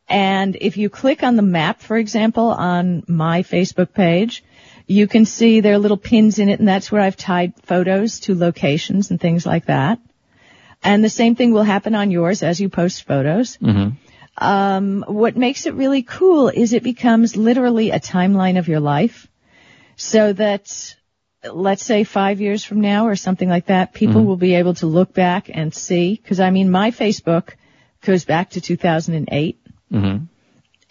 And 0.09 0.57
if 0.61 0.77
you 0.77 0.91
click 0.91 1.23
on 1.23 1.37
the 1.37 1.43
map, 1.43 1.81
for 1.81 1.97
example, 1.97 2.49
on 2.49 3.05
my 3.07 3.43
Facebook 3.45 3.93
page, 3.95 4.43
you 4.91 5.07
can 5.07 5.25
see 5.25 5.61
there 5.61 5.75
are 5.75 5.79
little 5.79 5.97
pins 5.97 6.41
in 6.41 6.49
it 6.49 6.59
and 6.59 6.67
that's 6.67 6.91
where 6.91 7.01
I've 7.01 7.17
tied 7.17 7.53
photos 7.63 8.21
to 8.21 8.35
locations 8.35 9.11
and 9.11 9.21
things 9.21 9.47
like 9.47 9.67
that. 9.67 10.01
And 10.83 11.05
the 11.05 11.09
same 11.09 11.37
thing 11.37 11.53
will 11.53 11.63
happen 11.63 11.95
on 11.95 12.11
yours 12.11 12.43
as 12.43 12.61
you 12.61 12.69
post 12.69 13.05
photos. 13.07 13.57
hmm 13.57 13.91
Um, 14.37 15.05
what 15.07 15.37
makes 15.37 15.67
it 15.67 15.75
really 15.75 16.03
cool 16.03 16.49
is 16.49 16.73
it 16.73 16.83
becomes 16.83 17.37
literally 17.37 17.91
a 17.91 18.01
timeline 18.01 18.59
of 18.59 18.69
your 18.69 18.81
life. 18.81 19.29
So 19.97 20.33
that 20.33 20.97
let's 21.67 21.85
say 21.85 22.05
five 22.05 22.41
years 22.41 22.65
from 22.65 22.81
now 22.81 23.07
or 23.07 23.17
something 23.17 23.49
like 23.49 23.67
that, 23.67 23.95
people 23.95 24.25
will 24.25 24.43
be 24.49 24.55
able 24.55 24.75
to 24.75 24.87
look 24.87 25.15
back 25.15 25.51
and 25.53 25.75
see, 25.75 26.17
cause 26.17 26.41
I 26.41 26.51
mean 26.51 26.71
my 26.71 26.91
Facebook 26.91 27.55
goes 28.11 28.25
back 28.25 28.51
to 28.51 28.61
2008 28.61 29.59
hmm 29.91 30.17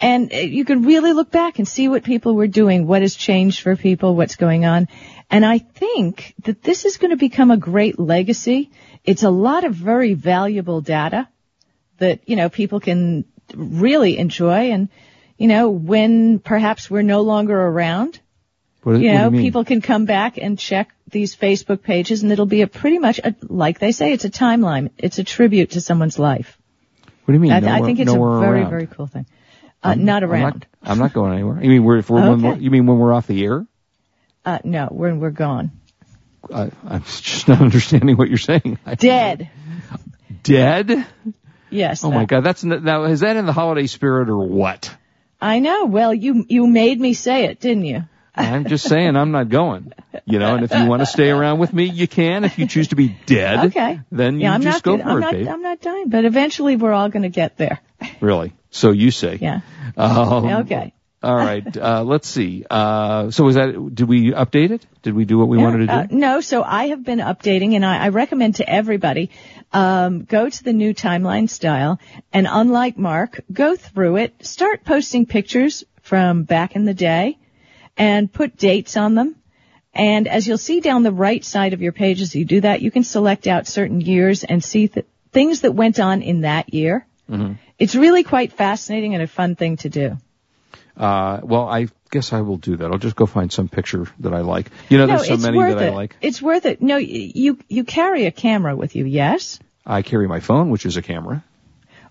and 0.00 0.32
uh, 0.32 0.36
you 0.36 0.64
could 0.64 0.84
really 0.84 1.12
look 1.12 1.30
back 1.30 1.58
and 1.58 1.68
see 1.68 1.88
what 1.88 2.04
people 2.04 2.34
were 2.34 2.46
doing, 2.46 2.86
what 2.86 3.02
has 3.02 3.14
changed 3.14 3.60
for 3.60 3.76
people, 3.76 4.16
what's 4.16 4.36
going 4.36 4.64
on. 4.64 4.88
And 5.30 5.44
I 5.44 5.58
think 5.58 6.34
that 6.44 6.62
this 6.62 6.84
is 6.84 6.96
going 6.96 7.10
to 7.10 7.16
become 7.16 7.50
a 7.50 7.56
great 7.56 8.00
legacy. 8.00 8.70
It's 9.04 9.22
a 9.22 9.30
lot 9.30 9.64
of 9.64 9.74
very 9.74 10.14
valuable 10.14 10.80
data 10.80 11.28
that, 11.98 12.28
you 12.28 12.36
know, 12.36 12.48
people 12.48 12.80
can 12.80 13.26
really 13.54 14.18
enjoy. 14.18 14.72
And, 14.72 14.88
you 15.36 15.48
know, 15.48 15.68
when 15.70 16.38
perhaps 16.38 16.90
we're 16.90 17.02
no 17.02 17.20
longer 17.20 17.58
around, 17.60 18.18
What, 18.82 19.00
you 19.00 19.12
know, 19.12 19.30
you 19.30 19.40
people 19.40 19.64
can 19.64 19.82
come 19.82 20.06
back 20.06 20.38
and 20.38 20.58
check 20.58 20.90
these 21.08 21.36
Facebook 21.36 21.82
pages 21.82 22.22
and 22.22 22.32
it'll 22.32 22.46
be 22.46 22.62
a 22.62 22.66
pretty 22.66 22.98
much, 22.98 23.20
a, 23.22 23.34
like 23.42 23.78
they 23.78 23.92
say, 23.92 24.12
it's 24.12 24.24
a 24.24 24.30
timeline. 24.30 24.90
It's 24.96 25.18
a 25.18 25.24
tribute 25.24 25.72
to 25.72 25.80
someone's 25.80 26.18
life. 26.18 26.58
What 27.24 27.32
do 27.32 27.34
you 27.34 27.40
mean? 27.40 27.52
I, 27.52 27.78
I 27.78 27.82
think 27.82 28.00
it's 28.00 28.10
a 28.10 28.14
very, 28.14 28.60
around? 28.62 28.70
very 28.70 28.86
cool 28.86 29.06
thing. 29.06 29.26
Uh, 29.82 29.94
not 29.94 30.22
I'm 30.22 30.30
around. 30.30 30.66
I'm 30.82 30.98
not 30.98 31.12
going 31.12 31.32
anywhere. 31.32 31.62
You 31.62 31.70
mean 31.70 31.84
we're, 31.84 31.98
if 31.98 32.10
we're 32.10 32.20
when 32.20 32.44
Okay. 32.44 32.48
we're, 32.48 32.56
you 32.56 32.70
mean 32.70 32.86
when 32.86 32.98
we're 32.98 33.12
off 33.12 33.26
the 33.26 33.42
air? 33.44 33.66
Uh, 34.44 34.58
no, 34.64 34.88
we're, 34.90 35.14
we're 35.14 35.30
gone. 35.30 35.70
I, 36.52 36.70
I'm 36.86 37.02
just 37.02 37.48
not 37.48 37.60
understanding 37.62 38.16
what 38.16 38.28
you're 38.28 38.38
saying. 38.38 38.78
Dead. 38.98 39.50
Dead? 40.42 41.06
Yes. 41.70 42.02
Oh 42.04 42.10
my 42.10 42.24
God! 42.24 42.42
That's 42.42 42.64
now 42.64 43.04
is 43.04 43.20
that 43.20 43.36
in 43.36 43.46
the 43.46 43.52
holiday 43.52 43.86
spirit 43.86 44.28
or 44.28 44.38
what? 44.38 44.94
I 45.40 45.60
know. 45.60 45.84
Well, 45.86 46.12
you, 46.12 46.44
you 46.48 46.66
made 46.66 47.00
me 47.00 47.14
say 47.14 47.44
it, 47.44 47.60
didn't 47.60 47.84
you? 47.84 48.04
I'm 48.34 48.66
just 48.66 48.88
saying 48.88 49.16
I'm 49.16 49.30
not 49.32 49.48
going. 49.48 49.92
You 50.24 50.38
know, 50.38 50.54
and 50.56 50.64
if 50.64 50.72
you 50.72 50.84
want 50.86 51.00
to 51.00 51.06
stay 51.06 51.30
around 51.30 51.58
with 51.58 51.72
me, 51.72 51.84
you 51.84 52.06
can. 52.06 52.44
If 52.44 52.58
you 52.58 52.66
choose 52.66 52.88
to 52.88 52.96
be 52.96 53.16
dead, 53.26 53.66
Okay. 53.66 54.00
then 54.12 54.36
you 54.36 54.42
yeah, 54.42 54.54
I'm 54.54 54.62
just 54.62 54.84
not, 54.86 54.98
go 54.98 55.02
for 55.02 55.08
I'm 55.10 55.16
it, 55.16 55.20
not, 55.20 55.32
babe. 55.32 55.48
I'm 55.48 55.62
not 55.62 55.80
dying, 55.80 56.08
but 56.08 56.24
eventually 56.24 56.76
we're 56.76 56.92
all 56.92 57.08
going 57.08 57.22
to 57.24 57.28
get 57.28 57.56
there. 57.56 57.80
Really? 58.20 58.52
So 58.70 58.92
you 58.92 59.10
say? 59.10 59.38
Yeah. 59.40 59.60
Um, 59.96 60.46
Okay. 60.46 60.92
All 61.22 61.36
right. 61.36 61.64
Uh, 61.76 62.02
let's 62.02 62.28
see. 62.28 62.64
Uh, 62.70 63.30
so 63.30 63.44
was 63.44 63.56
that? 63.56 63.94
Did 63.94 64.08
we 64.08 64.30
update 64.32 64.70
it? 64.70 64.86
Did 65.02 65.14
we 65.14 65.24
do 65.26 65.38
what 65.38 65.48
we 65.48 65.58
wanted 65.58 65.86
to 65.88 65.92
Uh, 65.92 66.02
do? 66.06 66.14
no, 66.16 66.40
so 66.40 66.62
I 66.62 66.88
have 66.88 67.04
been 67.04 67.18
updating, 67.18 67.74
and 67.74 67.84
I, 67.84 68.04
I 68.06 68.08
recommend 68.08 68.54
to 68.56 68.68
everybody 68.68 69.30
um, 69.72 70.24
go 70.24 70.48
to 70.48 70.64
the 70.64 70.72
new 70.72 70.94
timeline 70.94 71.48
style, 71.50 71.98
and 72.32 72.46
unlike 72.50 72.96
Mark, 72.96 73.40
go 73.52 73.76
through 73.76 74.16
it, 74.16 74.46
start 74.46 74.84
posting 74.84 75.26
pictures 75.26 75.84
from 76.02 76.44
back 76.44 76.74
in 76.76 76.84
the 76.86 76.94
day, 76.94 77.36
and 78.00 78.32
put 78.32 78.56
dates 78.56 78.96
on 78.96 79.14
them. 79.14 79.36
And 79.92 80.26
as 80.26 80.48
you'll 80.48 80.58
see 80.58 80.80
down 80.80 81.02
the 81.02 81.12
right 81.12 81.44
side 81.44 81.74
of 81.74 81.82
your 81.82 81.92
page, 81.92 82.22
as 82.22 82.34
you 82.34 82.46
do 82.46 82.62
that, 82.62 82.80
you 82.80 82.90
can 82.90 83.04
select 83.04 83.46
out 83.46 83.66
certain 83.66 84.00
years 84.00 84.42
and 84.42 84.64
see 84.64 84.88
th- 84.88 85.06
things 85.32 85.60
that 85.60 85.72
went 85.72 86.00
on 86.00 86.22
in 86.22 86.40
that 86.40 86.72
year. 86.72 87.06
Mm-hmm. 87.28 87.54
It's 87.78 87.94
really 87.94 88.24
quite 88.24 88.54
fascinating 88.54 89.14
and 89.14 89.22
a 89.22 89.26
fun 89.26 89.54
thing 89.54 89.76
to 89.78 89.90
do. 89.90 90.16
Uh, 90.96 91.40
well, 91.42 91.68
I 91.68 91.88
guess 92.10 92.32
I 92.32 92.40
will 92.40 92.56
do 92.56 92.76
that. 92.76 92.90
I'll 92.90 92.98
just 92.98 93.16
go 93.16 93.26
find 93.26 93.52
some 93.52 93.68
picture 93.68 94.06
that 94.20 94.32
I 94.32 94.40
like. 94.40 94.70
You 94.88 94.96
know, 94.98 95.06
no, 95.06 95.16
there's 95.16 95.28
so 95.28 95.36
many 95.36 95.58
that 95.58 95.82
it. 95.82 95.92
I 95.92 95.94
like. 95.94 96.16
It's 96.22 96.40
worth 96.40 96.64
it. 96.64 96.80
No, 96.80 96.96
you 96.96 97.58
you 97.68 97.84
carry 97.84 98.24
a 98.26 98.30
camera 98.30 98.74
with 98.74 98.96
you, 98.96 99.04
yes? 99.04 99.58
I 99.84 100.02
carry 100.02 100.26
my 100.26 100.40
phone, 100.40 100.70
which 100.70 100.86
is 100.86 100.96
a 100.96 101.02
camera. 101.02 101.44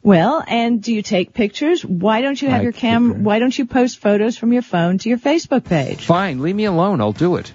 Well, 0.01 0.43
and 0.47 0.81
do 0.81 0.93
you 0.93 1.01
take 1.01 1.33
pictures? 1.33 1.83
Why 1.83 2.21
don't 2.21 2.41
you 2.41 2.49
have 2.49 2.61
I 2.61 2.63
your 2.63 2.71
keep 2.71 2.81
cam? 2.81 3.23
Why 3.23 3.39
don't 3.39 3.57
you 3.57 3.65
post 3.65 3.99
photos 3.99 4.37
from 4.37 4.53
your 4.53 4.61
phone 4.61 4.97
to 4.99 5.09
your 5.09 5.17
Facebook 5.17 5.65
page? 5.65 6.05
Fine, 6.05 6.39
leave 6.39 6.55
me 6.55 6.65
alone. 6.65 7.01
I'll 7.01 7.11
do 7.11 7.35
it. 7.35 7.51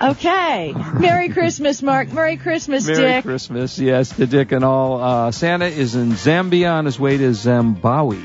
Okay. 0.00 0.74
Merry 0.98 1.28
Christmas, 1.28 1.82
Mark. 1.82 2.12
Merry 2.12 2.36
Christmas, 2.36 2.86
Merry 2.86 2.96
Dick. 2.96 3.08
Merry 3.08 3.22
Christmas, 3.22 3.78
yes, 3.78 4.10
to 4.16 4.26
Dick 4.26 4.52
and 4.52 4.64
all. 4.64 5.00
Uh, 5.00 5.30
Santa 5.30 5.66
is 5.66 5.94
in 5.94 6.10
Zambia 6.10 6.72
on 6.72 6.84
his 6.84 6.98
way 6.98 7.16
to 7.16 7.32
Zimbabwe. 7.32 8.18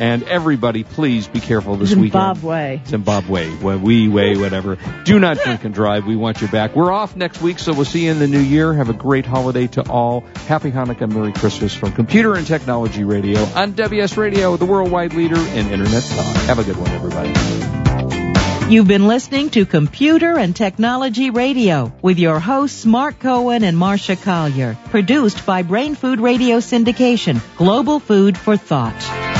And 0.00 0.22
everybody, 0.22 0.82
please 0.82 1.28
be 1.28 1.40
careful 1.40 1.76
this 1.76 1.94
weekend. 1.94 2.38
Zimbabwe. 2.38 2.80
Zimbabwe, 2.86 3.76
we 3.76 4.08
way, 4.08 4.34
whatever. 4.34 4.78
Do 5.04 5.20
not 5.20 5.36
drink 5.36 5.64
and 5.64 5.74
drive. 5.74 6.06
We 6.06 6.16
want 6.16 6.40
you 6.40 6.48
back. 6.48 6.74
We're 6.74 6.90
off 6.90 7.16
next 7.16 7.42
week, 7.42 7.58
so 7.58 7.74
we'll 7.74 7.84
see 7.84 8.06
you 8.06 8.10
in 8.10 8.18
the 8.18 8.26
new 8.26 8.40
year. 8.40 8.72
Have 8.72 8.88
a 8.88 8.94
great 8.94 9.26
holiday 9.26 9.66
to 9.66 9.82
all. 9.90 10.22
Happy 10.46 10.70
Hanukkah, 10.70 11.12
Merry 11.12 11.34
Christmas 11.34 11.74
from 11.74 11.92
Computer 11.92 12.34
and 12.34 12.46
Technology 12.46 13.04
Radio 13.04 13.40
on 13.54 13.72
WS 13.72 14.16
Radio, 14.16 14.56
the 14.56 14.64
worldwide 14.64 15.12
leader 15.12 15.38
in 15.38 15.70
Internet 15.70 16.02
talk. 16.02 16.34
Have 16.46 16.58
a 16.58 16.64
good 16.64 16.78
one, 16.78 16.88
everybody. 16.92 18.72
You've 18.72 18.88
been 18.88 19.06
listening 19.06 19.50
to 19.50 19.66
Computer 19.66 20.38
and 20.38 20.56
Technology 20.56 21.28
Radio 21.28 21.92
with 22.00 22.18
your 22.18 22.40
hosts 22.40 22.86
Mark 22.86 23.18
Cohen 23.18 23.64
and 23.64 23.76
Marsha 23.76 24.16
Collier, 24.22 24.78
produced 24.86 25.44
by 25.44 25.62
Brain 25.62 25.94
Food 25.94 26.20
Radio 26.20 26.58
Syndication, 26.58 27.42
global 27.58 28.00
food 28.00 28.38
for 28.38 28.56
thought. 28.56 29.39